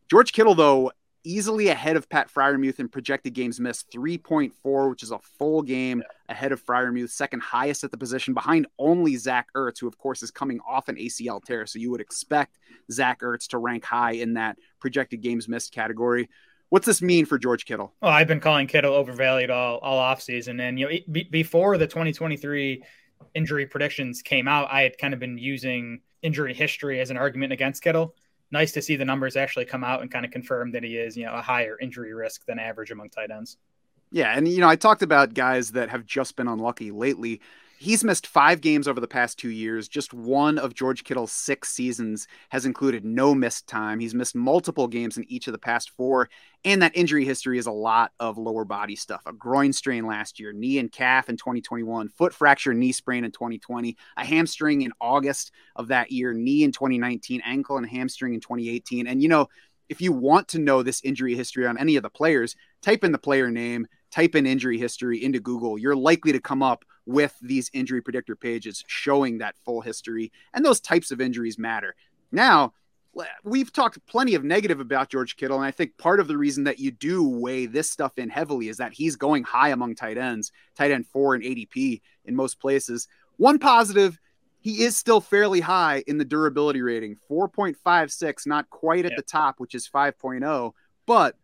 George 0.10 0.32
Kittle, 0.32 0.56
though, 0.56 0.92
easily 1.28 1.68
ahead 1.68 1.98
of 1.98 2.10
Pat 2.10 2.32
Freiermuth 2.34 2.80
in 2.80 2.88
projected 2.88 3.34
games 3.34 3.60
missed, 3.60 3.92
3.4, 3.92 4.90
which 4.90 5.04
is 5.04 5.12
a 5.12 5.20
full 5.20 5.62
game 5.62 6.00
yeah. 6.00 6.34
ahead 6.34 6.52
of 6.52 6.64
Freiermuth, 6.64 7.10
second 7.10 7.42
highest 7.42 7.84
at 7.84 7.92
the 7.92 7.98
position, 7.98 8.34
behind 8.34 8.68
only 8.80 9.16
Zach 9.18 9.48
Ertz, 9.56 9.80
who, 9.80 9.88
of 9.88 9.98
course, 9.98 10.24
is 10.24 10.32
coming 10.32 10.60
off 10.68 10.88
an 10.88 10.96
ACL 10.96 11.44
tear. 11.44 11.66
So 11.66 11.80
you 11.80 11.92
would 11.92 12.02
expect 12.02 12.58
Zach 12.92 13.22
Ertz 13.22 13.48
to 13.50 13.58
rank 13.58 13.84
high 13.84 14.14
in 14.14 14.36
that 14.36 14.58
projected 14.80 15.22
games 15.22 15.48
missed 15.48 15.74
category. 15.74 16.30
What's 16.70 16.86
this 16.86 17.02
mean 17.02 17.26
for 17.26 17.38
George 17.38 17.66
Kittle? 17.66 17.94
Well, 18.02 18.12
I've 18.12 18.28
been 18.28 18.40
calling 18.40 18.68
Kittle 18.68 18.94
overvalued 18.94 19.50
all, 19.50 19.78
all 19.80 20.02
offseason. 20.02 20.62
And, 20.62 20.80
you 20.80 20.90
know, 20.90 20.98
be, 21.12 21.24
before 21.24 21.78
the 21.78 21.88
2023 21.88 22.84
injury 23.34 23.66
predictions 23.66 24.22
came 24.22 24.48
out, 24.48 24.68
I 24.72 24.82
had 24.82 24.98
kind 24.98 25.14
of 25.14 25.20
been 25.20 25.38
using 25.38 26.02
injury 26.22 26.54
history 26.54 27.00
as 27.00 27.10
an 27.10 27.18
argument 27.18 27.54
against 27.54 27.82
Kittle 27.82 28.16
nice 28.51 28.72
to 28.74 28.82
see 28.82 28.96
the 28.96 29.06
numbers 29.06 29.36
actually 29.36 29.66
come 29.66 29.84
out 29.84 30.01
and 30.01 30.12
kind 30.12 30.25
of 30.25 30.32
confirm 30.32 30.72
that 30.72 30.84
he 30.84 30.98
is, 30.98 31.18
you 31.18 31.25
know, 31.25 31.34
a 31.34 31.42
higher 31.42 31.77
injury 31.82 32.13
risk 32.13 32.46
than 32.46 32.60
average 32.60 32.92
among 32.92 33.10
tight 33.10 33.32
ends. 33.32 33.58
Yeah, 34.12 34.36
and 34.36 34.48
you 34.48 34.62
know, 34.62 34.70
I 34.70 34.76
talked 34.76 35.02
about 35.02 35.34
guys 35.34 35.72
that 35.72 35.90
have 35.90 36.06
just 36.06 36.36
been 36.36 36.48
unlucky 36.48 36.92
lately. 36.92 37.42
He's 37.80 38.04
missed 38.04 38.26
five 38.26 38.62
games 38.62 38.88
over 38.88 39.00
the 39.00 39.08
past 39.08 39.38
two 39.38 39.52
years. 39.52 39.88
Just 39.88 40.12
one 40.12 40.58
of 40.58 40.74
George 40.74 41.04
Kittle's 41.04 41.32
six 41.32 41.70
seasons 41.70 42.28
has 42.50 42.66
included 42.66 43.06
no 43.06 43.36
missed 43.36 43.68
time. 43.68 44.00
He's 44.00 44.16
missed 44.16 44.34
multiple 44.34 44.88
games 44.88 45.16
in 45.16 45.26
each 45.32 45.46
of 45.46 45.52
the 45.52 45.60
past 45.60 45.92
four. 45.92 46.28
And 46.66 46.82
that 46.82 46.96
injury 46.96 47.24
history 47.24 47.60
is 47.60 47.68
a 47.68 47.72
lot 47.72 48.14
of 48.20 48.40
lower 48.40 48.66
body 48.66 48.96
stuff 48.96 49.22
a 49.28 49.34
groin 49.34 49.74
strain 49.74 50.08
last 50.08 50.40
year, 50.40 50.54
knee 50.54 50.80
and 50.80 50.92
calf 50.92 51.30
in 51.30 51.38
2021, 51.38 52.10
foot 52.10 52.34
fracture, 52.34 52.74
knee 52.74 52.94
sprain 52.94 53.24
in 53.24 53.32
2020, 53.32 53.96
a 54.16 54.26
hamstring 54.26 54.82
in 54.82 54.92
August 55.00 55.52
of 55.76 55.90
that 55.90 56.12
year, 56.12 56.34
knee 56.34 56.64
in 56.64 56.72
2019, 56.72 57.42
ankle 57.46 57.78
and 57.78 57.88
hamstring 57.88 58.34
in 58.34 58.40
2018. 58.40 59.06
And, 59.06 59.22
you 59.22 59.30
know, 59.30 59.50
if 59.88 60.02
you 60.02 60.12
want 60.12 60.48
to 60.50 60.60
know 60.60 60.82
this 60.82 61.02
injury 61.04 61.36
history 61.36 61.68
on 61.68 61.78
any 61.78 61.96
of 61.96 62.04
the 62.04 62.10
players, 62.10 62.56
type 62.82 63.04
in 63.04 63.12
the 63.12 63.18
player 63.18 63.52
name, 63.52 63.88
type 64.12 64.36
in 64.36 64.46
injury 64.46 64.78
history 64.78 65.24
into 65.24 65.40
Google. 65.40 65.78
You're 65.78 65.96
likely 65.96 66.32
to 66.32 66.40
come 66.40 66.64
up 66.64 66.86
with 67.06 67.36
these 67.42 67.70
injury 67.74 68.02
predictor 68.02 68.36
pages 68.36 68.84
showing 68.88 69.38
that 69.38 69.56
full 69.66 69.82
history. 69.82 70.32
And 70.54 70.64
those 70.64 70.80
types 70.80 71.12
of 71.12 71.22
injuries 71.22 71.58
matter. 71.58 71.96
Now, 72.32 72.74
we've 73.44 73.72
talked 73.72 74.06
plenty 74.06 74.36
of 74.36 74.44
negative 74.44 74.80
about 74.80 75.10
George 75.10 75.38
Kittle. 75.38 75.58
And 75.58 75.66
I 75.66 75.72
think 75.72 75.98
part 75.98 76.20
of 76.20 76.28
the 76.28 76.38
reason 76.38 76.66
that 76.66 76.80
you 76.80 76.92
do 76.92 77.28
weigh 77.28 77.66
this 77.66 77.90
stuff 77.90 78.18
in 78.18 78.30
heavily 78.30 78.70
is 78.70 78.78
that 78.78 78.94
he's 78.94 79.16
going 79.16 79.44
high 79.44 79.70
among 79.70 79.96
tight 79.96 80.18
ends, 80.18 80.52
tight 80.76 80.92
end 80.92 81.08
four 81.08 81.36
and 81.36 81.44
ADP 81.44 82.02
in 82.26 82.36
most 82.36 82.60
places. 82.60 83.08
One 83.38 83.60
positive, 83.60 84.20
he 84.60 84.84
is 84.84 84.98
still 84.98 85.22
fairly 85.22 85.62
high 85.62 86.04
in 86.08 86.18
the 86.18 86.26
durability 86.26 86.82
rating 86.82 87.18
4.56, 87.30 88.48
not 88.48 88.70
quite 88.70 89.06
at 89.06 89.12
yep. 89.12 89.18
the 89.18 89.24
top, 89.24 89.60
which 89.60 89.76
is 89.76 89.88
5.0. 89.88 90.74
But 91.06 91.36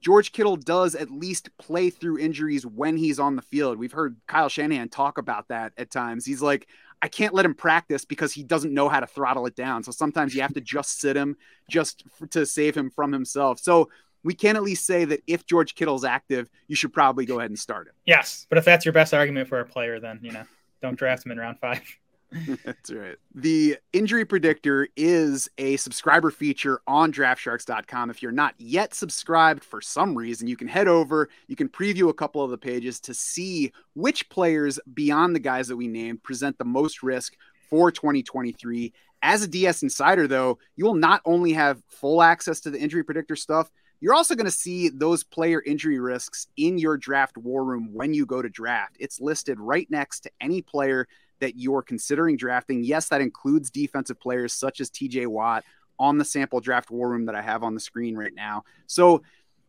George 0.00 0.32
Kittle 0.32 0.56
does 0.56 0.94
at 0.94 1.10
least 1.10 1.50
play 1.58 1.90
through 1.90 2.18
injuries 2.18 2.64
when 2.64 2.96
he's 2.96 3.18
on 3.18 3.36
the 3.36 3.42
field. 3.42 3.78
We've 3.78 3.92
heard 3.92 4.16
Kyle 4.26 4.48
Shanahan 4.48 4.88
talk 4.88 5.18
about 5.18 5.48
that 5.48 5.72
at 5.76 5.90
times. 5.90 6.24
He's 6.24 6.42
like, 6.42 6.68
I 7.02 7.08
can't 7.08 7.34
let 7.34 7.44
him 7.44 7.54
practice 7.54 8.04
because 8.04 8.32
he 8.32 8.42
doesn't 8.42 8.74
know 8.74 8.88
how 8.88 9.00
to 9.00 9.06
throttle 9.06 9.46
it 9.46 9.54
down. 9.54 9.82
So 9.82 9.92
sometimes 9.92 10.34
you 10.34 10.42
have 10.42 10.54
to 10.54 10.60
just 10.60 11.00
sit 11.00 11.16
him 11.16 11.36
just 11.70 12.04
for, 12.10 12.26
to 12.28 12.44
save 12.44 12.76
him 12.76 12.90
from 12.90 13.12
himself. 13.12 13.58
So 13.60 13.88
we 14.24 14.34
can 14.34 14.56
at 14.56 14.62
least 14.62 14.84
say 14.84 15.04
that 15.04 15.20
if 15.26 15.46
George 15.46 15.74
Kittle's 15.74 16.04
active, 16.04 16.50
you 16.66 16.76
should 16.76 16.92
probably 16.92 17.24
go 17.24 17.38
ahead 17.38 17.50
and 17.50 17.58
start 17.58 17.86
him. 17.86 17.94
Yes, 18.04 18.46
but 18.48 18.58
if 18.58 18.64
that's 18.64 18.84
your 18.84 18.92
best 18.92 19.14
argument 19.14 19.48
for 19.48 19.60
a 19.60 19.64
player, 19.64 20.00
then 20.00 20.18
you 20.22 20.32
know, 20.32 20.42
don't 20.82 20.98
draft 20.98 21.24
him 21.24 21.32
in 21.32 21.38
round 21.38 21.58
five. 21.58 21.82
That's 22.64 22.90
right. 22.90 23.16
The 23.34 23.78
injury 23.92 24.24
predictor 24.24 24.88
is 24.96 25.48
a 25.56 25.76
subscriber 25.76 26.30
feature 26.30 26.80
on 26.86 27.12
draftsharks.com. 27.12 28.10
If 28.10 28.22
you're 28.22 28.32
not 28.32 28.54
yet 28.58 28.92
subscribed 28.92 29.64
for 29.64 29.80
some 29.80 30.16
reason, 30.16 30.46
you 30.46 30.56
can 30.56 30.68
head 30.68 30.88
over, 30.88 31.30
you 31.46 31.56
can 31.56 31.68
preview 31.68 32.10
a 32.10 32.14
couple 32.14 32.42
of 32.42 32.50
the 32.50 32.58
pages 32.58 33.00
to 33.00 33.14
see 33.14 33.72
which 33.94 34.28
players 34.28 34.78
beyond 34.92 35.34
the 35.34 35.40
guys 35.40 35.68
that 35.68 35.76
we 35.76 35.88
named 35.88 36.22
present 36.22 36.58
the 36.58 36.64
most 36.64 37.02
risk 37.02 37.34
for 37.70 37.90
2023. 37.90 38.92
As 39.22 39.42
a 39.42 39.48
DS 39.48 39.82
insider, 39.82 40.26
though, 40.26 40.58
you 40.76 40.84
will 40.84 40.94
not 40.94 41.22
only 41.24 41.52
have 41.52 41.82
full 41.88 42.22
access 42.22 42.60
to 42.60 42.70
the 42.70 42.78
injury 42.78 43.02
predictor 43.02 43.36
stuff, 43.36 43.70
you're 44.00 44.14
also 44.14 44.36
going 44.36 44.46
to 44.46 44.50
see 44.50 44.90
those 44.90 45.24
player 45.24 45.62
injury 45.66 45.98
risks 45.98 46.46
in 46.56 46.78
your 46.78 46.96
draft 46.96 47.36
war 47.36 47.64
room 47.64 47.90
when 47.92 48.14
you 48.14 48.26
go 48.26 48.40
to 48.42 48.48
draft. 48.48 48.96
It's 49.00 49.20
listed 49.20 49.58
right 49.58 49.90
next 49.90 50.20
to 50.20 50.30
any 50.40 50.62
player 50.62 51.08
that 51.40 51.58
you're 51.58 51.82
considering 51.82 52.36
drafting. 52.36 52.82
Yes, 52.82 53.08
that 53.08 53.20
includes 53.20 53.70
defensive 53.70 54.20
players 54.20 54.52
such 54.52 54.80
as 54.80 54.90
TJ 54.90 55.26
Watt 55.26 55.64
on 55.98 56.18
the 56.18 56.24
sample 56.24 56.60
draft 56.60 56.90
war 56.90 57.08
room 57.08 57.26
that 57.26 57.34
I 57.34 57.42
have 57.42 57.62
on 57.62 57.74
the 57.74 57.80
screen 57.80 58.16
right 58.16 58.34
now. 58.34 58.64
So, 58.86 59.22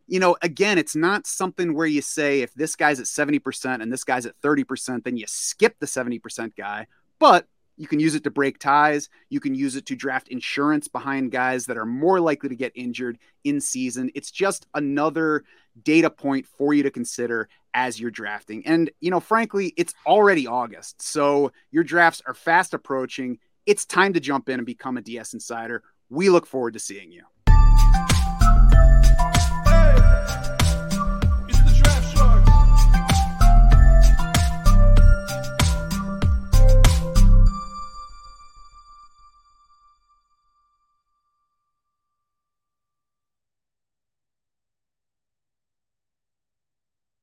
you 0.07 0.19
know, 0.19 0.37
again, 0.41 0.77
it's 0.77 0.95
not 0.95 1.27
something 1.27 1.73
where 1.73 1.87
you 1.87 2.01
say 2.01 2.41
if 2.41 2.53
this 2.53 2.75
guy's 2.75 2.99
at 2.99 3.05
70% 3.05 3.81
and 3.81 3.91
this 3.91 4.03
guy's 4.03 4.25
at 4.25 4.39
30%, 4.41 5.03
then 5.03 5.17
you 5.17 5.25
skip 5.27 5.75
the 5.79 5.85
70% 5.85 6.55
guy. 6.55 6.87
But 7.19 7.47
you 7.77 7.87
can 7.87 7.99
use 7.99 8.13
it 8.13 8.23
to 8.25 8.29
break 8.29 8.59
ties. 8.59 9.09
You 9.29 9.39
can 9.39 9.55
use 9.55 9.75
it 9.77 9.85
to 9.87 9.95
draft 9.95 10.27
insurance 10.27 10.87
behind 10.87 11.31
guys 11.31 11.65
that 11.67 11.77
are 11.77 11.85
more 11.85 12.19
likely 12.19 12.49
to 12.49 12.55
get 12.55 12.73
injured 12.75 13.17
in 13.45 13.61
season. 13.61 14.11
It's 14.15 14.31
just 14.31 14.67
another 14.73 15.45
data 15.83 16.09
point 16.09 16.45
for 16.45 16.73
you 16.73 16.83
to 16.83 16.91
consider 16.91 17.47
as 17.73 17.99
you're 17.99 18.11
drafting. 18.11 18.65
And, 18.65 18.89
you 18.99 19.11
know, 19.11 19.19
frankly, 19.19 19.73
it's 19.77 19.93
already 20.05 20.47
August. 20.47 21.01
So 21.01 21.51
your 21.71 21.83
drafts 21.83 22.21
are 22.25 22.33
fast 22.33 22.73
approaching. 22.73 23.39
It's 23.65 23.85
time 23.85 24.13
to 24.13 24.19
jump 24.19 24.49
in 24.49 24.59
and 24.59 24.65
become 24.65 24.97
a 24.97 25.01
DS 25.01 25.33
insider. 25.33 25.83
We 26.09 26.29
look 26.29 26.45
forward 26.45 26.73
to 26.73 26.79
seeing 26.79 27.11
you. 27.11 27.23